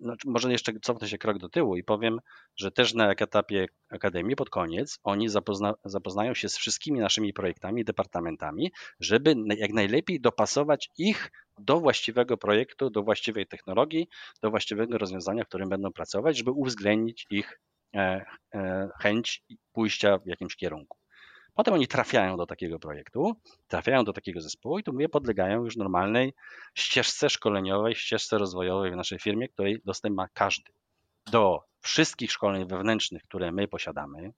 Znaczy 0.01 0.29
może 0.29 0.51
jeszcze 0.51 0.71
cofnę 0.81 1.07
się 1.07 1.17
krok 1.17 1.37
do 1.37 1.49
tyłu 1.49 1.75
i 1.75 1.83
powiem, 1.83 2.19
że 2.55 2.71
też 2.71 2.93
na 2.93 3.11
etapie 3.11 3.67
akademii 3.89 4.35
pod 4.35 4.49
koniec 4.49 4.99
oni 5.03 5.29
zapozna, 5.29 5.73
zapoznają 5.85 6.33
się 6.33 6.49
z 6.49 6.57
wszystkimi 6.57 6.99
naszymi 6.99 7.33
projektami, 7.33 7.83
departamentami, 7.83 8.71
żeby 8.99 9.35
jak 9.57 9.71
najlepiej 9.73 10.21
dopasować 10.21 10.89
ich 10.97 11.31
do 11.59 11.79
właściwego 11.79 12.37
projektu, 12.37 12.89
do 12.89 13.03
właściwej 13.03 13.47
technologii, 13.47 14.07
do 14.41 14.49
właściwego 14.49 14.97
rozwiązania, 14.97 15.43
w 15.43 15.47
którym 15.47 15.69
będą 15.69 15.91
pracować, 15.91 16.37
żeby 16.37 16.51
uwzględnić 16.51 17.27
ich 17.29 17.59
e, 17.95 18.25
e, 18.53 18.89
chęć 18.99 19.43
pójścia 19.73 20.17
w 20.17 20.27
jakimś 20.27 20.55
kierunku. 20.55 21.00
Potem 21.53 21.73
oni 21.73 21.87
trafiają 21.87 22.37
do 22.37 22.45
takiego 22.45 22.79
projektu, 22.79 23.35
trafiają 23.67 24.03
do 24.03 24.13
takiego 24.13 24.41
zespołu 24.41 24.79
i 24.79 24.83
tu 24.83 24.93
mówię, 24.93 25.09
podlegają 25.09 25.63
już 25.63 25.77
normalnej 25.77 26.33
ścieżce 26.75 27.29
szkoleniowej, 27.29 27.95
ścieżce 27.95 28.37
rozwojowej 28.37 28.91
w 28.91 28.95
naszej 28.95 29.19
firmie, 29.19 29.49
której 29.49 29.81
dostęp 29.85 30.15
ma 30.15 30.27
każdy. 30.33 30.71
Do 31.31 31.59
wszystkich 31.81 32.31
szkoleń 32.31 32.67
wewnętrznych, 32.67 33.23
które 33.23 33.51
my 33.51 33.67
posiadamy, 33.67 34.33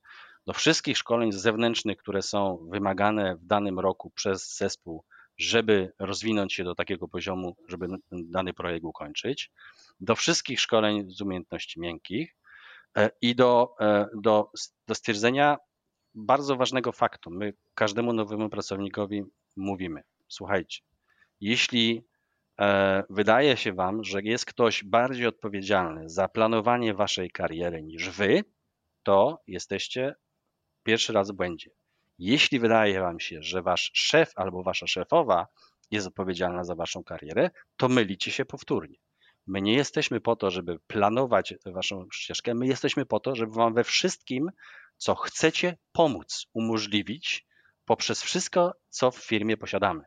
do 0.45 0.53
wszystkich 0.53 0.97
szkoleń 0.97 1.31
zewnętrznych, 1.31 1.97
które 1.97 2.21
są 2.21 2.67
wymagane 2.71 3.35
w 3.35 3.45
danym 3.45 3.79
roku 3.79 4.09
przez 4.09 4.57
zespół, 4.57 5.03
żeby 5.37 5.93
rozwinąć 5.99 6.53
się 6.53 6.63
do 6.63 6.75
takiego 6.75 7.07
poziomu, 7.07 7.55
żeby 7.67 7.87
dany 8.11 8.53
projekt 8.53 8.85
ukończyć, 8.85 9.51
do 9.99 10.15
wszystkich 10.15 10.59
szkoleń 10.59 11.11
z 11.11 11.21
umiejętności 11.21 11.79
miękkich 11.79 12.35
e, 12.97 13.09
i 13.21 13.35
do, 13.35 13.75
e, 13.79 14.07
do, 14.15 14.51
do 14.87 14.95
stwierdzenia, 14.95 15.57
bardzo 16.15 16.55
ważnego 16.55 16.91
faktu. 16.91 17.31
My 17.31 17.53
każdemu 17.75 18.13
nowemu 18.13 18.49
pracownikowi 18.49 19.23
mówimy: 19.55 20.03
słuchajcie, 20.27 20.81
jeśli 21.41 22.05
e, 22.59 23.03
wydaje 23.09 23.57
się 23.57 23.73
Wam, 23.73 24.03
że 24.03 24.21
jest 24.21 24.45
ktoś 24.45 24.83
bardziej 24.83 25.27
odpowiedzialny 25.27 26.09
za 26.09 26.27
planowanie 26.27 26.93
Waszej 26.93 27.31
kariery 27.31 27.83
niż 27.83 28.09
Wy, 28.09 28.43
to 29.03 29.41
jesteście 29.47 30.15
pierwszy 30.83 31.13
raz 31.13 31.31
w 31.31 31.35
błędzie. 31.35 31.71
Jeśli 32.19 32.59
wydaje 32.59 32.99
Wam 32.99 33.19
się, 33.19 33.41
że 33.41 33.61
Wasz 33.61 33.91
szef 33.93 34.31
albo 34.35 34.63
Wasza 34.63 34.87
szefowa 34.87 35.47
jest 35.91 36.07
odpowiedzialna 36.07 36.63
za 36.63 36.75
Waszą 36.75 37.03
karierę, 37.03 37.49
to 37.77 37.89
mylicie 37.89 38.31
się 38.31 38.45
powtórnie. 38.45 38.97
My 39.47 39.61
nie 39.61 39.73
jesteśmy 39.73 40.21
po 40.21 40.35
to, 40.35 40.51
żeby 40.51 40.79
planować 40.87 41.53
Waszą 41.65 42.07
ścieżkę, 42.13 42.53
my 42.53 42.67
jesteśmy 42.67 43.05
po 43.05 43.19
to, 43.19 43.35
żeby 43.35 43.51
Wam 43.51 43.73
we 43.73 43.83
wszystkim 43.83 44.49
co 44.97 45.15
chcecie 45.15 45.77
pomóc 45.91 46.45
umożliwić 46.53 47.45
poprzez 47.85 48.23
wszystko, 48.23 48.73
co 48.89 49.11
w 49.11 49.17
firmie 49.17 49.57
posiadamy. 49.57 50.03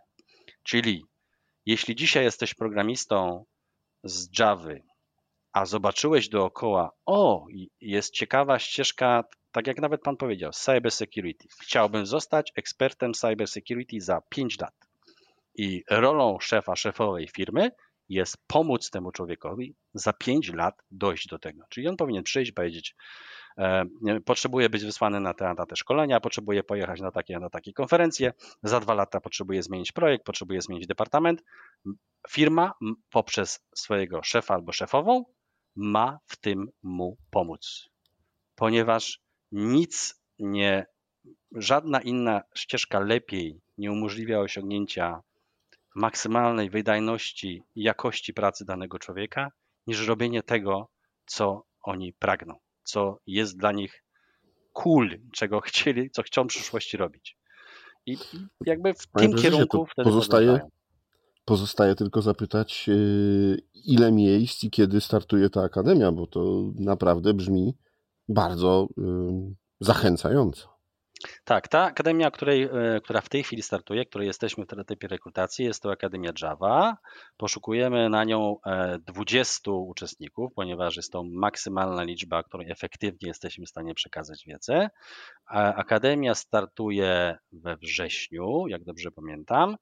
Czyli 0.62 1.04
jeśli 1.66 1.96
dzisiaj 1.96 2.24
jesteś 2.24 2.54
programistą 2.54 3.44
z 4.04 4.38
Java, 4.38 4.70
a 5.52 5.66
zobaczyłeś 5.66 6.28
dookoła, 6.28 6.90
o, 7.06 7.46
jest 7.80 8.14
ciekawa 8.14 8.58
ścieżka, 8.58 9.24
tak 9.52 9.66
jak 9.66 9.80
nawet 9.80 10.02
pan 10.02 10.16
powiedział, 10.16 10.52
cybersecurity. 10.52 11.48
Chciałbym 11.62 12.06
zostać 12.06 12.52
ekspertem 12.56 13.14
cybersecurity 13.14 14.00
za 14.00 14.20
5 14.28 14.60
lat. 14.60 14.74
I 15.54 15.82
rolą 15.90 16.38
szefa, 16.40 16.76
szefowej 16.76 17.28
firmy 17.28 17.70
jest 18.08 18.36
pomóc 18.46 18.90
temu 18.90 19.12
człowiekowi 19.12 19.74
za 19.94 20.12
5 20.12 20.52
lat 20.52 20.82
dojść 20.90 21.28
do 21.28 21.38
tego. 21.38 21.64
Czyli 21.68 21.88
on 21.88 21.96
powinien 21.96 22.22
przyjść 22.22 22.52
powiedzieć, 22.52 22.96
e, 23.58 23.84
potrzebuje 24.24 24.70
być 24.70 24.84
wysłany 24.84 25.20
na 25.20 25.34
te, 25.34 25.54
na 25.54 25.66
te 25.66 25.76
szkolenia, 25.76 26.20
potrzebuje 26.20 26.62
pojechać 26.62 27.00
na 27.00 27.10
takie, 27.10 27.38
na 27.38 27.50
takie 27.50 27.72
konferencje, 27.72 28.32
za 28.62 28.80
dwa 28.80 28.94
lata 28.94 29.20
potrzebuje 29.20 29.62
zmienić 29.62 29.92
projekt, 29.92 30.24
potrzebuje 30.24 30.62
zmienić 30.62 30.86
departament. 30.86 31.42
Firma 32.28 32.72
poprzez 33.10 33.60
swojego 33.74 34.22
szefa 34.22 34.54
albo 34.54 34.72
szefową 34.72 35.24
ma 35.76 36.18
w 36.26 36.36
tym 36.36 36.68
mu 36.82 37.16
pomóc, 37.30 37.88
ponieważ 38.54 39.20
nic 39.52 40.20
nie, 40.38 40.86
żadna 41.52 42.00
inna 42.00 42.42
ścieżka 42.54 43.00
lepiej 43.00 43.60
nie 43.78 43.92
umożliwia 43.92 44.40
osiągnięcia 44.40 45.22
maksymalnej 45.96 46.70
wydajności 46.70 47.62
i 47.74 47.82
jakości 47.82 48.34
pracy 48.34 48.64
danego 48.64 48.98
człowieka, 48.98 49.50
niż 49.86 50.06
robienie 50.06 50.42
tego, 50.42 50.88
co 51.26 51.64
oni 51.82 52.12
pragną, 52.12 52.54
co 52.84 53.18
jest 53.26 53.56
dla 53.56 53.72
nich 53.72 54.04
cool, 54.72 55.18
czego 55.32 55.60
chcieli, 55.60 56.10
co 56.10 56.22
chcą 56.22 56.44
w 56.44 56.46
przyszłości 56.46 56.96
robić. 56.96 57.36
I 58.06 58.16
jakby 58.66 58.94
w 58.94 59.08
Panie 59.08 59.28
tym 59.28 59.38
kierunku 59.38 59.86
wtedy 59.86 60.10
pozostaje, 60.10 60.60
pozostaje 61.44 61.94
tylko 61.94 62.22
zapytać, 62.22 62.88
yy, 62.88 63.56
ile 63.84 64.12
miejsc 64.12 64.64
i 64.64 64.70
kiedy 64.70 65.00
startuje 65.00 65.50
ta 65.50 65.62
akademia, 65.62 66.12
bo 66.12 66.26
to 66.26 66.72
naprawdę 66.74 67.34
brzmi 67.34 67.76
bardzo 68.28 68.88
yy, 68.96 69.54
zachęcająco. 69.80 70.75
Tak, 71.44 71.68
ta 71.68 71.84
akademia, 71.84 72.30
której, 72.30 72.62
e, 72.62 73.00
która 73.04 73.20
w 73.20 73.28
tej 73.28 73.42
chwili 73.42 73.62
startuje, 73.62 74.04
której 74.04 74.26
jesteśmy 74.26 74.66
w 74.66 74.72
etapie 74.72 75.08
rekrutacji, 75.08 75.64
jest 75.64 75.82
to 75.82 75.90
Akademia 75.90 76.32
Java. 76.42 76.96
Poszukujemy 77.36 78.08
na 78.08 78.24
nią 78.24 78.56
20 79.06 79.70
e, 79.70 79.74
uczestników, 79.74 80.52
ponieważ 80.54 80.96
jest 80.96 81.12
to 81.12 81.22
maksymalna 81.24 82.02
liczba, 82.02 82.42
której 82.42 82.70
efektywnie 82.70 83.28
jesteśmy 83.28 83.66
w 83.66 83.68
stanie 83.68 83.94
przekazać 83.94 84.44
wiedzę. 84.46 84.90
Akademia 85.76 86.34
startuje 86.34 87.38
we 87.52 87.76
wrześniu, 87.76 88.66
jak 88.68 88.84
dobrze 88.84 89.10
pamiętam. 89.10 89.76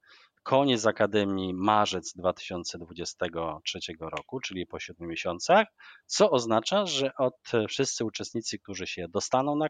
Koniec 0.45 0.87
akademii 0.87 1.55
marzec 1.55 2.13
2023 2.17 3.79
roku, 4.01 4.41
czyli 4.41 4.67
po 4.67 4.81
7 4.81 5.09
miesiącach, 5.09 5.67
co 6.07 6.31
oznacza, 6.31 6.87
że 6.87 7.15
od 7.19 7.35
wszyscy 7.69 8.05
uczestnicy, 8.05 8.59
którzy 8.59 8.87
się 8.87 9.07
dostaną 9.09 9.57
na 9.57 9.69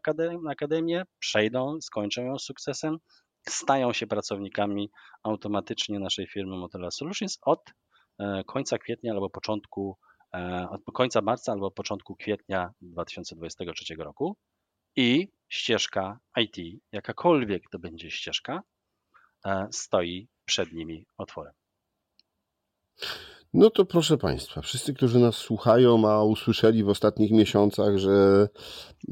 akademię, 0.51 1.03
przejdą, 1.19 1.81
skończą 1.81 2.23
ją 2.23 2.39
sukcesem, 2.39 2.99
stają 3.49 3.93
się 3.93 4.07
pracownikami 4.07 4.91
automatycznie 5.23 5.99
naszej 5.99 6.27
firmy 6.27 6.57
Motorola 6.57 6.91
Solutions 6.91 7.39
od 7.43 7.61
e, 8.19 8.45
końca 8.45 8.79
kwietnia 8.79 9.13
albo 9.13 9.31
początku, 9.31 9.99
e, 10.35 10.69
od 10.71 10.81
końca 10.95 11.23
marca 11.23 11.53
albo 11.53 11.71
początku 11.71 12.17
kwietnia 12.17 12.71
2023 12.81 13.95
roku. 13.99 14.37
I 14.97 15.29
ścieżka 15.49 16.19
IT, 16.37 16.83
jakakolwiek 16.93 17.63
to 17.71 17.79
będzie 17.79 18.11
ścieżka, 18.11 18.63
e, 19.47 19.69
stoi 19.71 20.34
przed 20.45 20.73
nimi 20.73 21.07
otworem. 21.19 21.53
No 23.55 23.71
to 23.71 23.85
proszę 23.85 24.19
Państwa, 24.19 24.61
wszyscy, 24.63 24.95
którzy 24.95 25.19
nas 25.19 25.35
słuchają, 25.35 26.09
a 26.09 26.25
usłyszeli 26.25 26.85
w 26.85 26.89
ostatnich 26.89 27.31
miesiącach, 27.31 27.99
że 27.99 28.49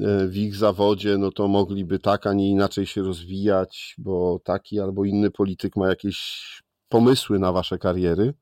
e, 0.01 0.27
w 0.27 0.37
ich 0.37 0.55
zawodzie, 0.55 1.17
no 1.17 1.31
to 1.31 1.47
mogliby 1.47 1.99
tak, 1.99 2.27
a 2.27 2.33
nie 2.33 2.49
inaczej 2.49 2.85
się 2.85 3.01
rozwijać, 3.01 3.95
bo 3.97 4.39
taki 4.43 4.79
albo 4.79 5.05
inny 5.05 5.31
polityk 5.31 5.75
ma 5.75 5.87
jakieś 5.87 6.43
pomysły 6.89 7.39
na 7.39 7.51
Wasze 7.51 7.77
kariery, 7.77 8.33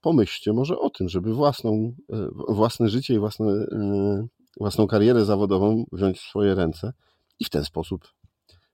pomyślcie 0.00 0.52
może 0.52 0.78
o 0.78 0.90
tym, 0.90 1.08
żeby 1.08 1.34
własną, 1.34 1.94
e, 2.12 2.28
własne 2.48 2.88
życie 2.88 3.14
i 3.14 3.18
własne, 3.18 3.46
e, 3.46 4.26
własną 4.60 4.86
karierę 4.86 5.24
zawodową 5.24 5.84
wziąć 5.92 6.18
w 6.18 6.28
swoje 6.28 6.54
ręce 6.54 6.92
i 7.40 7.44
w 7.44 7.50
ten 7.50 7.64
sposób 7.64 8.08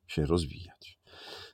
się 0.06 0.26
rozwijać. 0.26 0.97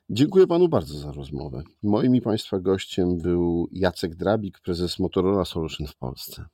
Dziękuję 0.09 0.47
panu 0.47 0.67
bardzo 0.67 0.97
za 0.97 1.11
rozmowę. 1.11 1.63
Moim 1.83 2.15
i 2.15 2.21
państwa 2.21 2.59
gościem 2.59 3.17
był 3.17 3.67
Jacek 3.71 4.15
Drabik, 4.15 4.59
prezes 4.59 4.99
Motorola 4.99 5.45
Solution 5.45 5.87
w 5.87 5.95
Polsce. 5.95 6.45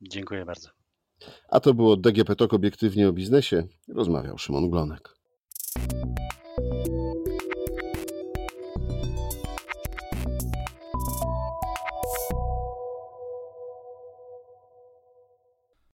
Dziękuję 0.00 0.44
bardzo. 0.44 0.68
A 1.48 1.60
to 1.60 1.74
było 1.74 1.96
DGP 1.96 2.36
Talk 2.36 2.54
obiektywnie 2.54 3.08
o 3.08 3.12
biznesie. 3.12 3.66
Rozmawiał 3.88 4.38
Szymon 4.38 4.70
Glonek. 4.70 5.14